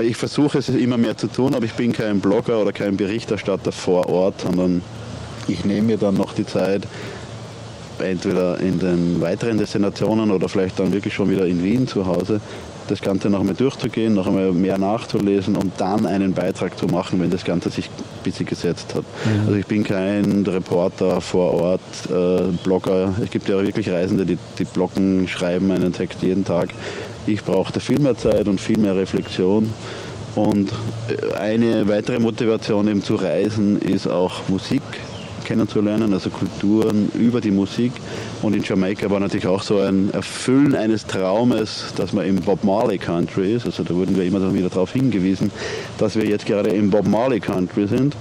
ich 0.00 0.16
versuche 0.16 0.58
es 0.58 0.68
immer 0.68 0.98
mehr 0.98 1.16
zu 1.16 1.26
tun, 1.26 1.54
aber 1.54 1.64
ich 1.64 1.74
bin 1.74 1.92
kein 1.92 2.20
Blogger 2.20 2.60
oder 2.60 2.72
kein 2.72 2.96
Berichterstatter 2.96 3.72
vor 3.72 4.08
Ort, 4.08 4.42
sondern 4.42 4.82
ich 5.48 5.64
nehme 5.64 5.82
mir 5.82 5.98
dann 5.98 6.14
noch 6.14 6.32
die 6.32 6.46
Zeit, 6.46 6.86
entweder 8.00 8.58
in 8.60 8.78
den 8.78 9.20
weiteren 9.20 9.58
Destinationen 9.58 10.30
oder 10.30 10.48
vielleicht 10.48 10.78
dann 10.78 10.92
wirklich 10.92 11.14
schon 11.14 11.30
wieder 11.30 11.46
in 11.46 11.62
Wien 11.62 11.86
zu 11.86 12.06
Hause, 12.06 12.40
das 12.90 13.00
Ganze 13.00 13.30
noch 13.30 13.40
einmal 13.40 13.54
durchzugehen, 13.54 14.14
noch 14.14 14.26
einmal 14.26 14.52
mehr 14.52 14.76
nachzulesen 14.76 15.56
und 15.56 15.72
dann 15.78 16.06
einen 16.06 16.32
Beitrag 16.32 16.76
zu 16.76 16.86
machen, 16.86 17.20
wenn 17.20 17.30
das 17.30 17.44
Ganze 17.44 17.70
sich 17.70 17.86
ein 17.86 18.22
bisschen 18.24 18.46
gesetzt 18.46 18.94
hat. 18.94 19.04
Mhm. 19.24 19.40
Also 19.46 19.54
ich 19.54 19.66
bin 19.66 19.84
kein 19.84 20.44
Reporter 20.46 21.20
vor 21.20 21.52
Ort, 21.54 21.80
äh, 22.10 22.52
Blogger. 22.64 23.14
Es 23.22 23.30
gibt 23.30 23.48
ja 23.48 23.62
wirklich 23.62 23.88
Reisende, 23.90 24.26
die, 24.26 24.38
die 24.58 24.64
bloggen, 24.64 25.28
schreiben 25.28 25.70
einen 25.70 25.92
Text 25.92 26.22
jeden 26.22 26.44
Tag. 26.44 26.70
Ich 27.26 27.44
brauchte 27.44 27.80
viel 27.80 28.00
mehr 28.00 28.16
Zeit 28.16 28.48
und 28.48 28.60
viel 28.60 28.78
mehr 28.78 28.96
Reflexion. 28.96 29.72
Und 30.34 30.72
äh, 31.08 31.34
eine 31.36 31.88
weitere 31.88 32.18
Motivation 32.18 32.88
eben 32.88 33.02
zu 33.02 33.14
reisen 33.14 33.80
ist 33.80 34.08
auch 34.08 34.48
Musik 34.48 34.82
kennenzulernen, 35.50 36.12
also 36.12 36.30
Kulturen 36.30 37.10
über 37.18 37.40
die 37.40 37.50
Musik. 37.50 37.90
Und 38.40 38.54
in 38.54 38.62
Jamaika 38.62 39.10
war 39.10 39.18
natürlich 39.18 39.48
auch 39.48 39.62
so 39.62 39.78
ein 39.80 40.08
Erfüllen 40.12 40.76
eines 40.76 41.04
Traumes, 41.06 41.92
dass 41.96 42.12
man 42.12 42.24
im 42.24 42.36
Bob 42.36 42.62
Marley 42.62 42.98
Country 42.98 43.54
ist. 43.54 43.66
Also 43.66 43.82
da 43.82 43.92
wurden 43.92 44.16
wir 44.16 44.24
immer 44.24 44.54
wieder 44.54 44.68
darauf 44.68 44.92
hingewiesen, 44.92 45.50
dass 45.98 46.14
wir 46.14 46.24
jetzt 46.24 46.46
gerade 46.46 46.70
im 46.70 46.90
Bob 46.90 47.08
Marley 47.08 47.40
Country 47.40 47.88
sind. 47.88 48.14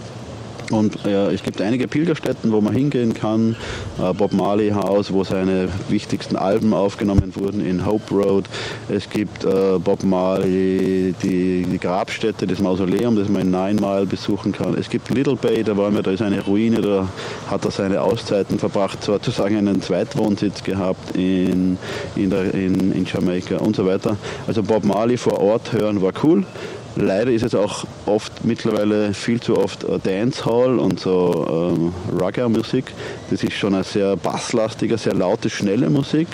Und 0.69 1.05
äh, 1.05 1.31
es 1.31 1.41
gibt 1.41 1.61
einige 1.61 1.87
Pilgerstätten, 1.87 2.51
wo 2.51 2.61
man 2.61 2.73
hingehen 2.73 3.13
kann. 3.13 3.55
Äh, 3.97 4.13
Bob 4.13 4.33
Marley 4.33 4.69
House, 4.69 5.11
wo 5.11 5.23
seine 5.23 5.69
wichtigsten 5.89 6.35
Alben 6.35 6.73
aufgenommen 6.73 7.33
wurden 7.35 7.65
in 7.65 7.85
Hope 7.85 8.13
Road. 8.13 8.45
Es 8.87 9.09
gibt 9.09 9.43
äh, 9.43 9.79
Bob 9.79 10.03
Marley, 10.03 11.15
die, 11.23 11.63
die, 11.63 11.79
Grabstätte, 11.79 12.45
das 12.45 12.59
Mausoleum, 12.59 13.15
das 13.15 13.29
man 13.29 13.41
in 13.43 13.51
Nine 13.51 13.81
Mile 13.81 14.05
besuchen 14.05 14.51
kann. 14.51 14.75
Es 14.75 14.89
gibt 14.89 15.09
Little 15.09 15.35
Bay, 15.35 15.63
da 15.63 15.75
waren 15.75 15.95
wir, 15.95 16.03
da 16.03 16.11
ist 16.11 16.21
eine 16.21 16.43
Ruine, 16.43 16.81
da 16.81 17.07
hat 17.49 17.65
er 17.65 17.71
seine 17.71 18.01
Auszeiten 18.01 18.59
verbracht, 18.59 19.03
sozusagen 19.03 19.57
einen 19.57 19.81
Zweitwohnsitz 19.81 20.63
gehabt 20.63 21.15
in, 21.15 21.77
in, 22.15 22.29
der, 22.29 22.53
in, 22.53 22.91
in 22.91 23.05
Jamaika 23.05 23.57
und 23.57 23.75
so 23.75 23.85
weiter. 23.85 24.17
Also 24.45 24.61
Bob 24.61 24.83
Marley 24.83 25.17
vor 25.17 25.39
Ort 25.39 25.73
hören 25.73 26.01
war 26.01 26.13
cool. 26.23 26.45
Leider 26.99 27.31
ist 27.31 27.43
es 27.43 27.55
auch 27.55 27.85
oft 28.05 28.45
mittlerweile 28.45 29.13
viel 29.13 29.39
zu 29.39 29.57
oft 29.57 29.85
Dancehall 30.03 30.79
und 30.79 30.99
so 30.99 31.73
ähm, 31.73 31.93
Rugger-Musik. 32.19 32.93
Das 33.29 33.43
ist 33.43 33.53
schon 33.53 33.73
eine 33.73 33.83
sehr 33.83 34.15
basslastige, 34.15 34.97
sehr 34.97 35.13
laute, 35.13 35.49
schnelle 35.49 35.89
Musik 35.89 36.27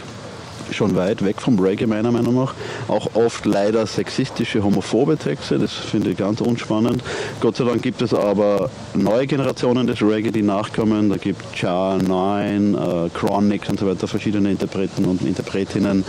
schon 0.71 0.95
weit 0.95 1.23
weg 1.23 1.41
vom 1.41 1.59
Reggae 1.59 1.85
meiner 1.85 2.11
Meinung 2.11 2.35
nach. 2.35 2.53
Auch 2.87 3.09
oft 3.15 3.45
leider 3.45 3.85
sexistische, 3.85 4.63
homophobe 4.63 5.17
Texte, 5.17 5.59
das 5.59 5.73
finde 5.73 6.11
ich 6.11 6.17
ganz 6.17 6.41
unspannend. 6.41 7.03
Gott 7.39 7.57
sei 7.57 7.65
Dank 7.65 7.81
gibt 7.81 8.01
es 8.01 8.13
aber 8.13 8.69
neue 8.93 9.27
Generationen 9.27 9.87
des 9.87 10.01
Reggae, 10.01 10.31
die 10.31 10.41
nachkommen. 10.41 11.09
Da 11.09 11.17
gibt 11.17 11.41
es 11.41 11.59
Cha, 11.59 11.97
Nine, 11.97 12.77
äh, 12.77 13.09
Chronic 13.17 13.69
und 13.69 13.79
so 13.79 13.87
weiter, 13.87 14.07
verschiedene 14.07 14.51
Interpreten 14.51 15.05
und 15.05 15.21
Interpretinnen, 15.21 16.03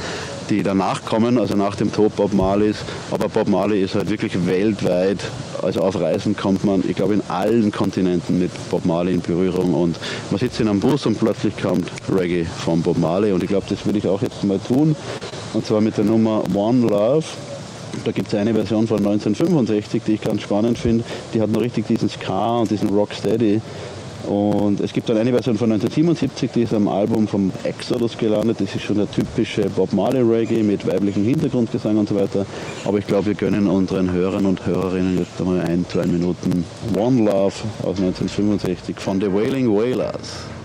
die 0.50 0.62
danach 0.62 1.04
kommen, 1.04 1.38
also 1.38 1.56
nach 1.56 1.76
dem 1.76 1.92
Tod 1.92 2.16
Bob 2.16 2.32
Marleys. 2.32 2.76
Aber 3.10 3.28
Bob 3.28 3.48
Marley 3.48 3.82
ist 3.82 3.94
halt 3.94 4.10
wirklich 4.10 4.46
weltweit, 4.46 5.18
also 5.62 5.80
auf 5.80 6.00
Reisen 6.00 6.36
kommt 6.36 6.64
man, 6.64 6.84
ich 6.88 6.96
glaube, 6.96 7.14
in 7.14 7.22
allen 7.28 7.72
Kontinenten 7.72 8.38
mit 8.38 8.50
Bob 8.70 8.84
Marley 8.84 9.14
in 9.14 9.20
Berührung 9.20 9.74
und 9.74 9.96
man 10.30 10.38
sitzt 10.38 10.60
in 10.60 10.68
einem 10.68 10.80
Bus 10.80 11.06
und 11.06 11.18
plötzlich 11.18 11.56
kommt 11.56 11.90
Reggae 12.08 12.44
von 12.44 12.82
Bob 12.82 12.98
Marley 12.98 13.32
und 13.32 13.42
ich 13.42 13.48
glaube, 13.48 13.66
das 13.68 13.84
würde 13.84 13.98
ich 13.98 14.06
auch 14.06 14.22
jetzt 14.22 14.44
mal 14.44 14.58
tun 14.58 14.96
und 15.52 15.66
zwar 15.66 15.80
mit 15.80 15.96
der 15.96 16.04
Nummer 16.04 16.42
One 16.54 16.86
Love. 16.86 17.24
Da 18.04 18.12
gibt 18.12 18.28
es 18.28 18.34
eine 18.34 18.52
Version 18.52 18.86
von 18.86 18.98
1965, 18.98 20.02
die 20.06 20.14
ich 20.14 20.20
ganz 20.20 20.42
spannend 20.42 20.78
finde. 20.78 21.02
Die 21.32 21.40
hat 21.40 21.50
noch 21.50 21.62
richtig 21.62 21.86
diesen 21.86 22.10
Ska 22.10 22.58
und 22.58 22.70
diesen 22.70 22.90
Rocksteady. 22.90 23.62
Und 24.26 24.80
es 24.80 24.92
gibt 24.92 25.08
dann 25.08 25.16
eine 25.16 25.30
Version 25.30 25.56
von 25.56 25.70
1977, 25.70 26.50
die 26.52 26.62
ist 26.62 26.74
am 26.74 26.88
Album 26.88 27.28
vom 27.28 27.52
Exodus 27.62 28.18
gelandet. 28.18 28.60
Das 28.60 28.74
ist 28.74 28.82
schon 28.82 28.96
der 28.96 29.10
typische 29.10 29.68
Bob 29.70 29.92
Marley 29.92 30.22
Reggae 30.22 30.62
mit 30.62 30.86
weiblichem 30.86 31.24
Hintergrundgesang 31.24 31.96
und 31.96 32.08
so 32.08 32.16
weiter. 32.16 32.44
Aber 32.84 32.98
ich 32.98 33.06
glaube, 33.06 33.26
wir 33.26 33.34
gönnen 33.34 33.68
unseren 33.68 34.12
Hörern 34.12 34.46
und 34.46 34.66
Hörerinnen 34.66 35.18
jetzt 35.18 35.40
einmal 35.40 35.60
ein, 35.60 35.86
zwei 35.88 36.06
Minuten 36.06 36.64
One 36.96 37.24
Love 37.24 37.54
aus 37.82 37.98
1965 37.98 38.98
von 38.98 39.20
The 39.20 39.32
Wailing 39.32 39.72
Wailers. 39.72 40.55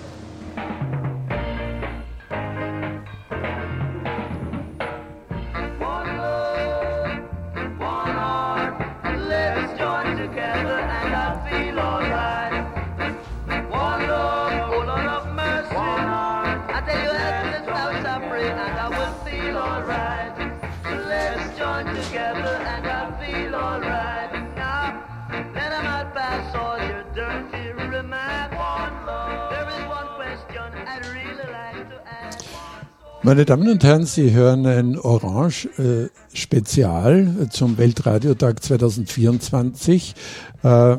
Meine 33.23 33.45
Damen 33.45 33.69
und 33.69 33.83
Herren, 33.83 34.07
Sie 34.07 34.31
hören 34.31 34.65
ein 34.65 34.97
Orange-Spezial 34.97 37.35
äh, 37.39 37.49
zum 37.49 37.77
Weltradiotag 37.77 38.63
2024. 38.63 40.15
Äh, 40.63 40.93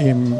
im, 0.00 0.34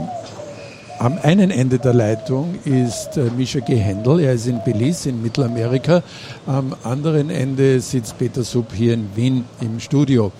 am 0.98 1.16
einen 1.22 1.52
Ende 1.52 1.78
der 1.78 1.94
Leitung 1.94 2.56
ist 2.64 3.18
äh, 3.18 3.30
Misha 3.36 3.60
G. 3.60 3.76
Händel, 3.76 4.18
er 4.18 4.32
ist 4.32 4.48
in 4.48 4.64
Belize 4.64 5.10
in 5.10 5.22
Mittelamerika. 5.22 6.02
Am 6.44 6.74
anderen 6.82 7.30
Ende 7.30 7.78
sitzt 7.78 8.18
Peter 8.18 8.42
Sub 8.42 8.72
hier 8.74 8.94
in 8.94 9.08
Wien 9.14 9.44
im 9.60 9.78
Studio. 9.78 10.32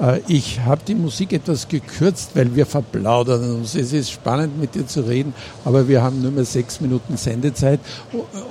Äh, 0.00 0.20
ich 0.26 0.60
habe 0.60 0.82
die 0.86 0.94
Musik 0.94 1.32
etwas 1.32 1.68
gekürzt, 1.68 2.30
weil 2.34 2.54
wir 2.54 2.66
verplaudern 2.66 3.56
uns. 3.56 3.74
Es 3.74 3.92
ist 3.92 4.10
spannend 4.10 4.60
mit 4.60 4.74
dir 4.74 4.86
zu 4.86 5.02
reden, 5.02 5.34
aber 5.64 5.88
wir 5.88 6.02
haben 6.02 6.22
nur 6.22 6.30
mehr 6.30 6.44
sechs 6.44 6.80
Minuten 6.80 7.16
Sendezeit 7.16 7.80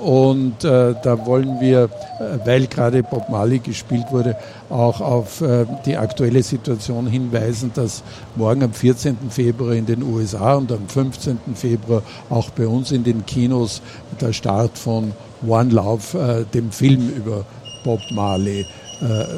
und 0.02 0.64
äh, 0.64 0.94
da 1.02 1.26
wollen 1.26 1.60
wir, 1.60 1.84
äh, 1.84 2.46
weil 2.46 2.66
gerade 2.66 3.02
Bob 3.02 3.28
Marley 3.28 3.58
gespielt 3.58 4.06
wurde, 4.10 4.36
auch 4.70 5.00
auf 5.00 5.42
die 5.84 5.96
aktuelle 5.98 6.42
Situation 6.42 7.06
hinweisen, 7.06 7.72
dass 7.74 8.02
morgen 8.36 8.62
am 8.62 8.72
14. 8.72 9.18
Februar 9.28 9.74
in 9.74 9.84
den 9.84 10.02
USA 10.02 10.54
und 10.54 10.72
am 10.72 10.88
15. 10.88 11.38
Februar 11.54 12.02
auch 12.30 12.48
bei 12.50 12.66
uns 12.66 12.90
in 12.90 13.04
den 13.04 13.26
Kinos 13.26 13.82
der 14.18 14.32
Start 14.32 14.78
von 14.78 15.12
One 15.46 15.70
Love, 15.70 16.46
dem 16.54 16.72
Film 16.72 17.10
über 17.10 17.44
Bob 17.84 18.00
Marley, 18.12 18.64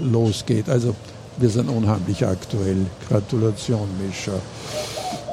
losgeht. 0.02 0.68
Also 0.68 0.94
wir 1.36 1.48
sind 1.48 1.68
unheimlich 1.68 2.24
aktuell. 2.24 2.86
Gratulation, 3.08 3.88
Mischa. 4.04 4.32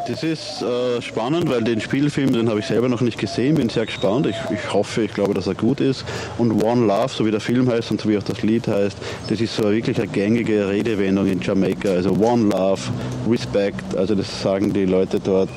Das 0.08 0.24
ist 0.24 0.64
äh, 0.64 1.00
spannend, 1.02 1.50
weil 1.50 1.64
den 1.64 1.80
Spielfilm, 1.80 2.34
den 2.34 2.50
habe 2.50 2.60
ich 2.60 2.66
selber 2.66 2.90
noch 2.90 3.02
nicht 3.02 3.20
gesehen, 3.20 3.56
bin 3.56 3.70
sehr 3.70 3.86
gespannt. 3.86 4.26
Ich, 4.26 4.36
ich, 4.52 4.74
hoffe, 4.74 5.04
ich 5.04 5.14
glaube, 5.14 5.34
dass 5.36 5.46
er 5.46 5.54
gut 5.54 5.80
ist. 5.80 6.04
Und 6.40 6.64
One 6.64 6.88
Love, 6.88 7.10
so 7.10 7.26
wie 7.26 7.32
der 7.32 7.40
Film 7.40 7.70
heißt 7.70 7.92
und 7.92 8.02
so 8.02 8.10
wie 8.10 8.18
auch 8.18 8.24
das 8.24 8.42
Lied 8.42 8.68
heißt, 8.68 8.98
das 9.30 9.40
ist 9.40 9.56
so 9.56 9.72
wirklich 9.72 9.98
eine 10.00 10.08
gängige 10.08 10.68
Redewendung 10.68 11.28
in 11.28 11.40
Jamaika. 11.40 11.90
Also 11.90 12.12
One 12.12 12.50
Love, 12.50 12.82
Respect, 13.30 13.96
also 13.96 14.16
das 14.16 14.42
sagen 14.42 14.74
die 14.74 14.86
Leute 14.86 15.20
dort 15.20 15.50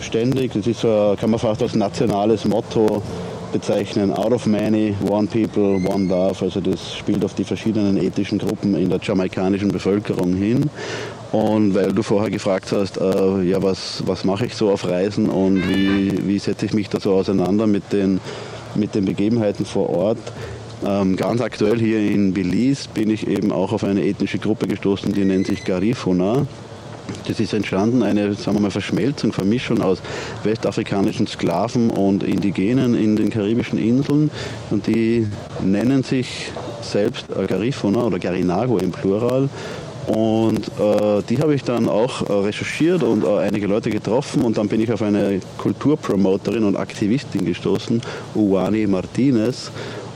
ständig. 0.00 0.52
Das 0.52 0.66
ist 0.66 0.80
so, 0.80 1.16
kann 1.18 1.30
man 1.30 1.40
fast 1.40 1.60
als 1.62 1.74
nationales 1.74 2.44
Motto 2.44 3.02
bezeichnen. 3.52 4.12
Out 4.12 4.32
of 4.32 4.46
many, 4.46 4.94
one 5.08 5.26
people, 5.26 5.80
one 5.86 6.06
love. 6.08 6.42
Also 6.44 6.60
das 6.60 6.96
spielt 6.96 7.24
auf 7.24 7.34
die 7.34 7.44
verschiedenen 7.44 7.96
ethischen 7.96 8.38
Gruppen 8.38 8.74
in 8.74 8.88
der 8.88 9.00
jamaikanischen 9.02 9.70
Bevölkerung 9.70 10.34
hin. 10.34 10.70
Und 11.32 11.74
weil 11.74 11.92
du 11.92 12.02
vorher 12.02 12.30
gefragt 12.30 12.72
hast, 12.72 12.98
äh, 12.98 13.42
ja, 13.42 13.62
was, 13.62 14.02
was 14.06 14.24
mache 14.24 14.46
ich 14.46 14.54
so 14.54 14.70
auf 14.70 14.88
Reisen 14.88 15.28
und 15.28 15.68
wie, 15.68 16.26
wie 16.26 16.38
setze 16.38 16.66
ich 16.66 16.72
mich 16.72 16.88
da 16.88 17.00
so 17.00 17.12
auseinander 17.14 17.66
mit 17.66 17.92
den, 17.92 18.20
mit 18.74 18.94
den 18.94 19.04
Begebenheiten 19.04 19.66
vor 19.66 19.90
Ort, 19.90 20.18
ähm, 20.86 21.16
ganz 21.16 21.40
aktuell 21.40 21.78
hier 21.78 21.98
in 21.98 22.32
Belize 22.32 22.88
bin 22.94 23.10
ich 23.10 23.26
eben 23.26 23.52
auch 23.52 23.72
auf 23.72 23.84
eine 23.84 24.04
ethnische 24.04 24.38
Gruppe 24.38 24.68
gestoßen, 24.68 25.12
die 25.12 25.24
nennt 25.24 25.48
sich 25.48 25.64
Garifuna. 25.64 26.46
Das 27.26 27.40
ist 27.40 27.52
entstanden, 27.52 28.02
eine 28.02 28.34
sagen 28.34 28.56
wir 28.56 28.60
mal, 28.60 28.70
Verschmelzung, 28.70 29.32
Vermischung 29.32 29.82
aus 29.82 30.00
westafrikanischen 30.44 31.26
Sklaven 31.26 31.90
und 31.90 32.22
Indigenen 32.22 32.94
in 32.94 33.16
den 33.16 33.30
karibischen 33.30 33.78
Inseln. 33.78 34.30
Und 34.70 34.86
die 34.86 35.26
nennen 35.62 36.02
sich 36.02 36.52
selbst 36.80 37.26
Garifuna 37.28 38.04
oder 38.04 38.18
Garinago 38.18 38.78
im 38.78 38.92
Plural. 38.92 39.48
Und 40.08 40.68
äh, 40.80 41.22
die 41.28 41.38
habe 41.38 41.54
ich 41.54 41.64
dann 41.64 41.86
auch 41.86 42.28
äh, 42.28 42.32
recherchiert 42.32 43.02
und 43.02 43.24
äh, 43.24 43.40
einige 43.40 43.66
Leute 43.66 43.90
getroffen 43.90 44.42
und 44.42 44.56
dann 44.56 44.66
bin 44.66 44.80
ich 44.80 44.90
auf 44.90 45.02
eine 45.02 45.40
Kulturpromoterin 45.58 46.64
und 46.64 46.76
Aktivistin 46.76 47.44
gestoßen, 47.44 48.00
Uwani 48.34 48.86
Martinez. 48.86 49.70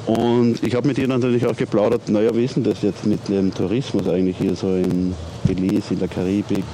Und 0.06 0.62
ich 0.62 0.74
habe 0.74 0.88
mit 0.88 0.96
ihr 0.96 1.08
natürlich 1.08 1.44
auch 1.46 1.56
geplaudert, 1.56 2.08
naja, 2.08 2.34
wie 2.34 2.44
ist 2.44 2.56
denn 2.56 2.64
das 2.64 2.80
jetzt 2.80 3.04
mit 3.04 3.28
dem 3.28 3.52
Tourismus 3.52 4.08
eigentlich 4.08 4.38
hier 4.38 4.54
so 4.54 4.74
in 4.74 5.14
Belize, 5.44 5.94
in 5.94 5.98
der 5.98 6.08
Karibik? 6.08 6.64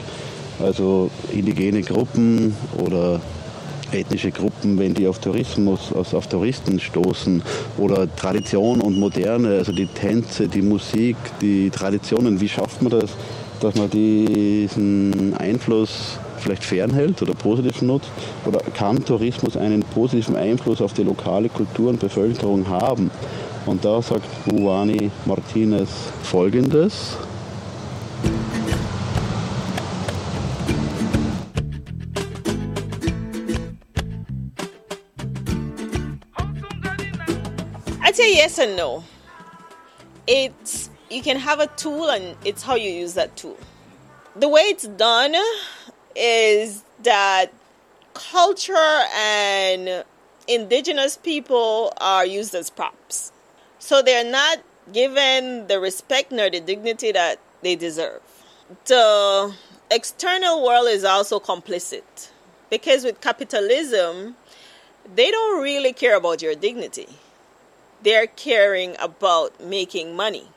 Also 0.60 1.10
indigene 1.32 1.82
Gruppen 1.82 2.56
oder 2.84 3.20
ethnische 3.92 4.30
Gruppen, 4.30 4.78
wenn 4.78 4.94
die 4.94 5.06
auf 5.06 5.18
Tourismus, 5.18 5.92
also 5.94 6.18
auf 6.18 6.26
Touristen 6.26 6.78
stoßen 6.78 7.42
oder 7.78 8.14
Tradition 8.16 8.80
und 8.80 8.98
Moderne, 8.98 9.58
also 9.58 9.72
die 9.72 9.86
Tänze, 9.86 10.48
die 10.48 10.62
Musik, 10.62 11.16
die 11.40 11.70
Traditionen, 11.70 12.40
wie 12.40 12.48
schafft 12.48 12.82
man 12.82 12.90
das, 12.90 13.10
dass 13.60 13.74
man 13.74 13.90
diesen 13.90 15.34
Einfluss 15.36 16.18
vielleicht 16.38 16.64
fernhält 16.64 17.20
oder 17.22 17.34
positiv 17.34 17.82
nutzt? 17.82 18.10
Oder 18.44 18.60
kann 18.74 19.04
Tourismus 19.04 19.56
einen 19.56 19.82
positiven 19.82 20.36
Einfluss 20.36 20.80
auf 20.80 20.92
die 20.92 21.02
lokale 21.02 21.48
Kultur 21.48 21.90
und 21.90 22.00
Bevölkerung 22.00 22.68
haben? 22.68 23.10
Und 23.66 23.84
da 23.84 24.00
sagt 24.00 24.28
Uwani 24.50 25.10
Martinez 25.26 25.90
Folgendes. 26.22 27.16
Say 38.28 38.36
yes 38.36 38.58
and 38.58 38.76
no. 38.76 39.04
It's 40.26 40.90
you 41.10 41.22
can 41.22 41.38
have 41.38 41.60
a 41.60 41.66
tool 41.66 42.10
and 42.10 42.36
it's 42.44 42.62
how 42.62 42.74
you 42.74 42.90
use 42.90 43.14
that 43.14 43.36
tool. 43.36 43.56
The 44.36 44.48
way 44.48 44.62
it's 44.62 44.86
done 44.86 45.34
is 46.14 46.84
that 47.02 47.52
culture 48.12 49.00
and 49.14 50.04
indigenous 50.46 51.16
people 51.16 51.92
are 52.00 52.26
used 52.26 52.54
as 52.54 52.68
props. 52.68 53.32
So 53.78 54.02
they're 54.02 54.30
not 54.30 54.58
given 54.92 55.66
the 55.66 55.80
respect 55.80 56.30
nor 56.30 56.50
the 56.50 56.60
dignity 56.60 57.12
that 57.12 57.38
they 57.62 57.76
deserve. 57.76 58.20
The 58.84 59.54
external 59.90 60.64
world 60.64 60.88
is 60.88 61.04
also 61.04 61.40
complicit 61.40 62.30
because 62.68 63.04
with 63.04 63.22
capitalism, 63.22 64.36
they 65.14 65.30
don't 65.30 65.62
really 65.62 65.94
care 65.94 66.16
about 66.16 66.42
your 66.42 66.54
dignity 66.54 67.08
they're 68.02 68.26
caring 68.26 68.96
about 68.98 69.60
making 69.60 70.16
money. 70.16 70.48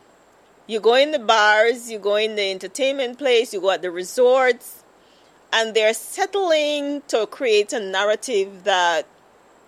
You 0.67 0.80
go 0.80 0.95
in 0.95 1.12
the 1.12 1.19
bars, 1.19 1.91
you 1.91 1.99
go 1.99 2.15
in 2.15 2.36
the 2.36 2.51
entertainment 2.51 3.17
place, 3.17 3.54
you 3.54 3.62
go 3.62 3.71
at 3.71 3.82
the 3.82 3.91
resorts, 3.91 4.84
and 5.51 5.73
they're 5.73 5.93
settling 5.93 7.01
to 7.10 7.27
create 7.27 7.73
a 7.73 7.80
narrative 7.80 8.63
that 8.63 9.06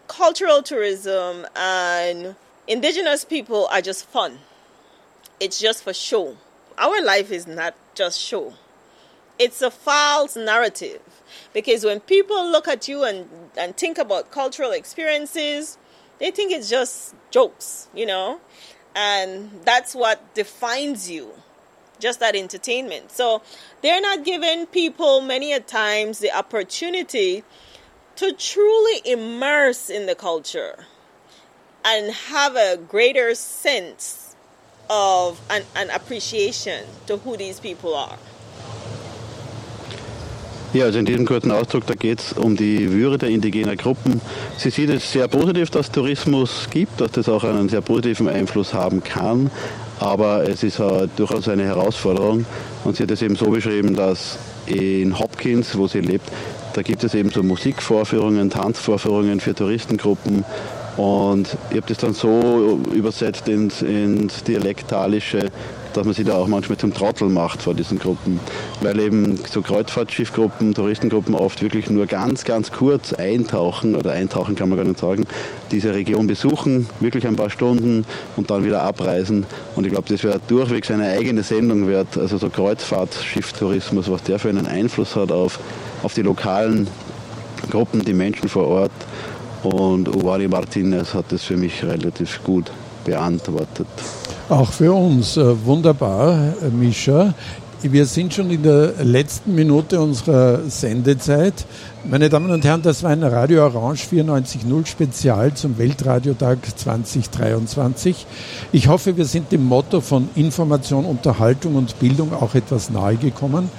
cultural 0.07 0.61
tourism 0.61 1.45
and 1.55 2.35
indigenous 2.67 3.25
people 3.25 3.67
are 3.67 3.81
just 3.81 4.05
fun. 4.05 4.39
It's 5.39 5.59
just 5.59 5.83
for 5.83 5.93
show. 5.93 6.37
Our 6.77 7.03
life 7.03 7.31
is 7.31 7.47
not 7.47 7.75
just 7.95 8.19
show. 8.19 8.53
It's 9.37 9.61
a 9.61 9.71
false 9.71 10.35
narrative 10.35 11.01
because 11.53 11.83
when 11.83 11.99
people 11.99 12.49
look 12.49 12.67
at 12.67 12.87
you 12.87 13.03
and, 13.03 13.27
and 13.57 13.75
think 13.75 13.97
about 13.97 14.31
cultural 14.31 14.71
experiences, 14.71 15.77
they 16.23 16.31
think 16.31 16.53
it's 16.53 16.69
just 16.69 17.13
jokes, 17.31 17.89
you 17.93 18.05
know? 18.05 18.39
And 18.95 19.51
that's 19.65 19.93
what 19.93 20.33
defines 20.33 21.11
you, 21.11 21.33
just 21.99 22.21
that 22.21 22.33
entertainment. 22.33 23.11
So 23.11 23.41
they're 23.81 23.99
not 23.99 24.23
giving 24.23 24.65
people 24.67 25.19
many 25.19 25.51
a 25.51 25.59
times 25.59 26.19
the 26.19 26.31
opportunity 26.31 27.43
to 28.15 28.31
truly 28.31 29.01
immerse 29.03 29.89
in 29.89 30.05
the 30.05 30.15
culture 30.15 30.85
and 31.83 32.13
have 32.13 32.55
a 32.55 32.77
greater 32.77 33.35
sense 33.35 34.37
of 34.89 35.41
an, 35.49 35.63
an 35.75 35.89
appreciation 35.89 36.85
to 37.07 37.17
who 37.17 37.35
these 37.35 37.59
people 37.59 37.93
are. 37.95 38.17
Ja, 40.73 40.85
also 40.85 40.97
in 40.97 41.05
diesem 41.05 41.27
kurzen 41.27 41.51
Ausdruck, 41.51 41.85
da 41.85 41.93
geht 41.93 42.19
es 42.19 42.33
um 42.33 42.55
die 42.55 42.91
Würde 42.91 43.19
der 43.19 43.29
indigenen 43.29 43.77
Gruppen. 43.77 44.19
Sie 44.57 44.71
sieht 44.71 44.89
es 44.89 45.11
sehr 45.11 45.27
positiv, 45.27 45.69
dass 45.69 45.91
Tourismus 45.91 46.67
gibt, 46.71 46.99
dass 46.99 47.11
das 47.11 47.29
auch 47.29 47.43
einen 47.43 47.69
sehr 47.69 47.81
positiven 47.81 48.27
Einfluss 48.27 48.73
haben 48.73 49.03
kann, 49.03 49.51
aber 49.99 50.49
es 50.49 50.63
ist 50.63 50.79
uh, 50.79 51.07
durchaus 51.15 51.47
eine 51.47 51.63
Herausforderung. 51.63 52.47
Und 52.85 52.95
sie 52.95 53.03
hat 53.03 53.11
es 53.11 53.21
eben 53.21 53.35
so 53.35 53.51
beschrieben, 53.51 53.93
dass 53.93 54.39
in 54.65 55.19
Hopkins, 55.19 55.77
wo 55.77 55.87
sie 55.87 55.99
lebt, 55.99 56.27
da 56.73 56.81
gibt 56.81 57.03
es 57.03 57.13
eben 57.13 57.29
so 57.29 57.43
Musikvorführungen, 57.43 58.49
Tanzvorführungen 58.49 59.41
für 59.41 59.53
Touristengruppen. 59.53 60.43
Und 60.97 61.55
ich 61.69 61.77
habe 61.77 61.87
das 61.87 61.99
dann 61.99 62.15
so 62.15 62.79
übersetzt 62.91 63.47
ins, 63.47 63.83
ins 63.83 64.43
Dialektalische, 64.43 65.51
dass 65.93 66.05
man 66.05 66.13
sich 66.13 66.25
da 66.25 66.35
auch 66.35 66.47
manchmal 66.47 66.77
zum 66.77 66.93
Trottel 66.93 67.29
macht 67.29 67.61
vor 67.61 67.73
diesen 67.73 67.99
Gruppen. 67.99 68.39
Weil 68.81 68.99
eben 68.99 69.39
so 69.49 69.61
Kreuzfahrtschiffgruppen, 69.61 70.73
Touristengruppen 70.73 71.35
oft 71.35 71.61
wirklich 71.61 71.89
nur 71.89 72.05
ganz, 72.05 72.43
ganz 72.43 72.71
kurz 72.71 73.13
eintauchen, 73.13 73.95
oder 73.95 74.11
eintauchen 74.11 74.55
kann 74.55 74.69
man 74.69 74.77
gar 74.77 74.85
nicht 74.85 74.99
sagen, 74.99 75.25
diese 75.71 75.93
Region 75.93 76.27
besuchen, 76.27 76.87
wirklich 76.99 77.27
ein 77.27 77.35
paar 77.35 77.49
Stunden 77.49 78.05
und 78.35 78.51
dann 78.51 78.65
wieder 78.65 78.81
abreisen. 78.83 79.45
Und 79.75 79.85
ich 79.85 79.91
glaube, 79.91 80.09
das 80.09 80.23
wäre 80.23 80.39
durchwegs 80.47 80.91
eine 80.91 81.09
eigene 81.09 81.43
Sendung 81.43 81.87
wert, 81.87 82.17
also 82.17 82.37
so 82.37 82.49
Kreuzfahrtschifftourismus, 82.49 84.09
was 84.09 84.23
der 84.23 84.39
für 84.39 84.49
einen 84.49 84.67
Einfluss 84.67 85.15
hat 85.15 85.31
auf, 85.31 85.59
auf 86.03 86.13
die 86.13 86.21
lokalen 86.21 86.87
Gruppen, 87.69 88.03
die 88.03 88.13
Menschen 88.13 88.49
vor 88.49 88.67
Ort. 88.67 88.91
Und 89.63 90.13
Uwari 90.13 90.47
Martinez 90.47 91.13
hat 91.13 91.25
das 91.29 91.43
für 91.43 91.55
mich 91.55 91.83
relativ 91.83 92.43
gut 92.43 92.71
beantwortet. 93.05 93.87
Auch 94.49 94.73
für 94.73 94.91
uns 94.91 95.37
äh, 95.37 95.65
wunderbar, 95.65 96.53
äh, 96.61 96.69
Mischa. 96.69 97.33
Wir 97.81 98.05
sind 98.05 98.33
schon 98.33 98.49
in 98.49 98.63
der 98.63 98.93
letzten 99.01 99.55
Minute 99.55 100.01
unserer 100.01 100.69
Sendezeit. 100.69 101.65
Meine 102.03 102.29
Damen 102.29 102.51
und 102.51 102.65
Herren, 102.65 102.81
das 102.81 103.03
war 103.03 103.11
ein 103.11 103.23
Radio 103.23 103.63
Orange 103.63 104.05
94.0 104.05 104.85
Spezial 104.85 105.53
zum 105.53 105.77
Weltradiotag 105.77 106.59
2023. 106.77 108.25
Ich 108.73 108.89
hoffe, 108.89 109.15
wir 109.15 109.25
sind 109.25 109.51
dem 109.53 109.63
Motto 109.63 110.01
von 110.01 110.27
Information, 110.35 111.05
Unterhaltung 111.05 111.75
und 111.75 111.99
Bildung 111.99 112.33
auch 112.33 112.53
etwas 112.53 112.89
nahe 112.89 113.15
gekommen. 113.15 113.69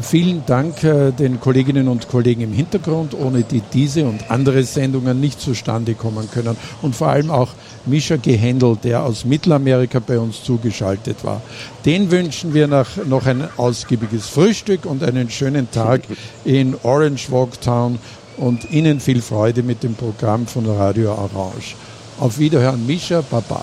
Vielen 0.00 0.44
Dank 0.46 0.82
äh, 0.84 1.12
den 1.12 1.38
Kolleginnen 1.38 1.86
und 1.86 2.08
Kollegen 2.08 2.40
im 2.40 2.52
Hintergrund, 2.52 3.14
ohne 3.14 3.42
die 3.42 3.60
diese 3.60 4.06
und 4.06 4.30
andere 4.30 4.62
Sendungen 4.62 5.20
nicht 5.20 5.38
zustande 5.38 5.94
kommen 5.94 6.30
können. 6.30 6.56
Und 6.80 6.96
vor 6.96 7.08
allem 7.08 7.30
auch 7.30 7.50
Mischa 7.84 8.16
Gehendel, 8.16 8.78
der 8.82 9.02
aus 9.02 9.26
Mittelamerika 9.26 9.98
bei 9.98 10.18
uns 10.18 10.42
zugeschaltet 10.42 11.24
war. 11.24 11.42
Den 11.84 12.10
wünschen 12.10 12.54
wir 12.54 12.68
nach, 12.68 12.88
noch 13.06 13.26
ein 13.26 13.46
ausgiebiges 13.58 14.28
Frühstück 14.28 14.86
und 14.86 15.02
einen 15.02 15.28
schönen 15.28 15.70
Tag 15.70 16.02
in 16.44 16.74
Orange 16.84 17.30
Walk 17.30 17.60
Town 17.60 17.98
und 18.38 18.70
Ihnen 18.70 18.98
viel 18.98 19.20
Freude 19.20 19.62
mit 19.62 19.82
dem 19.82 19.94
Programm 19.94 20.46
von 20.46 20.64
Radio 20.64 21.12
Orange. 21.12 21.76
Auf 22.18 22.38
Wiederhören, 22.38 22.86
Mischa, 22.86 23.20
Baba. 23.20 23.62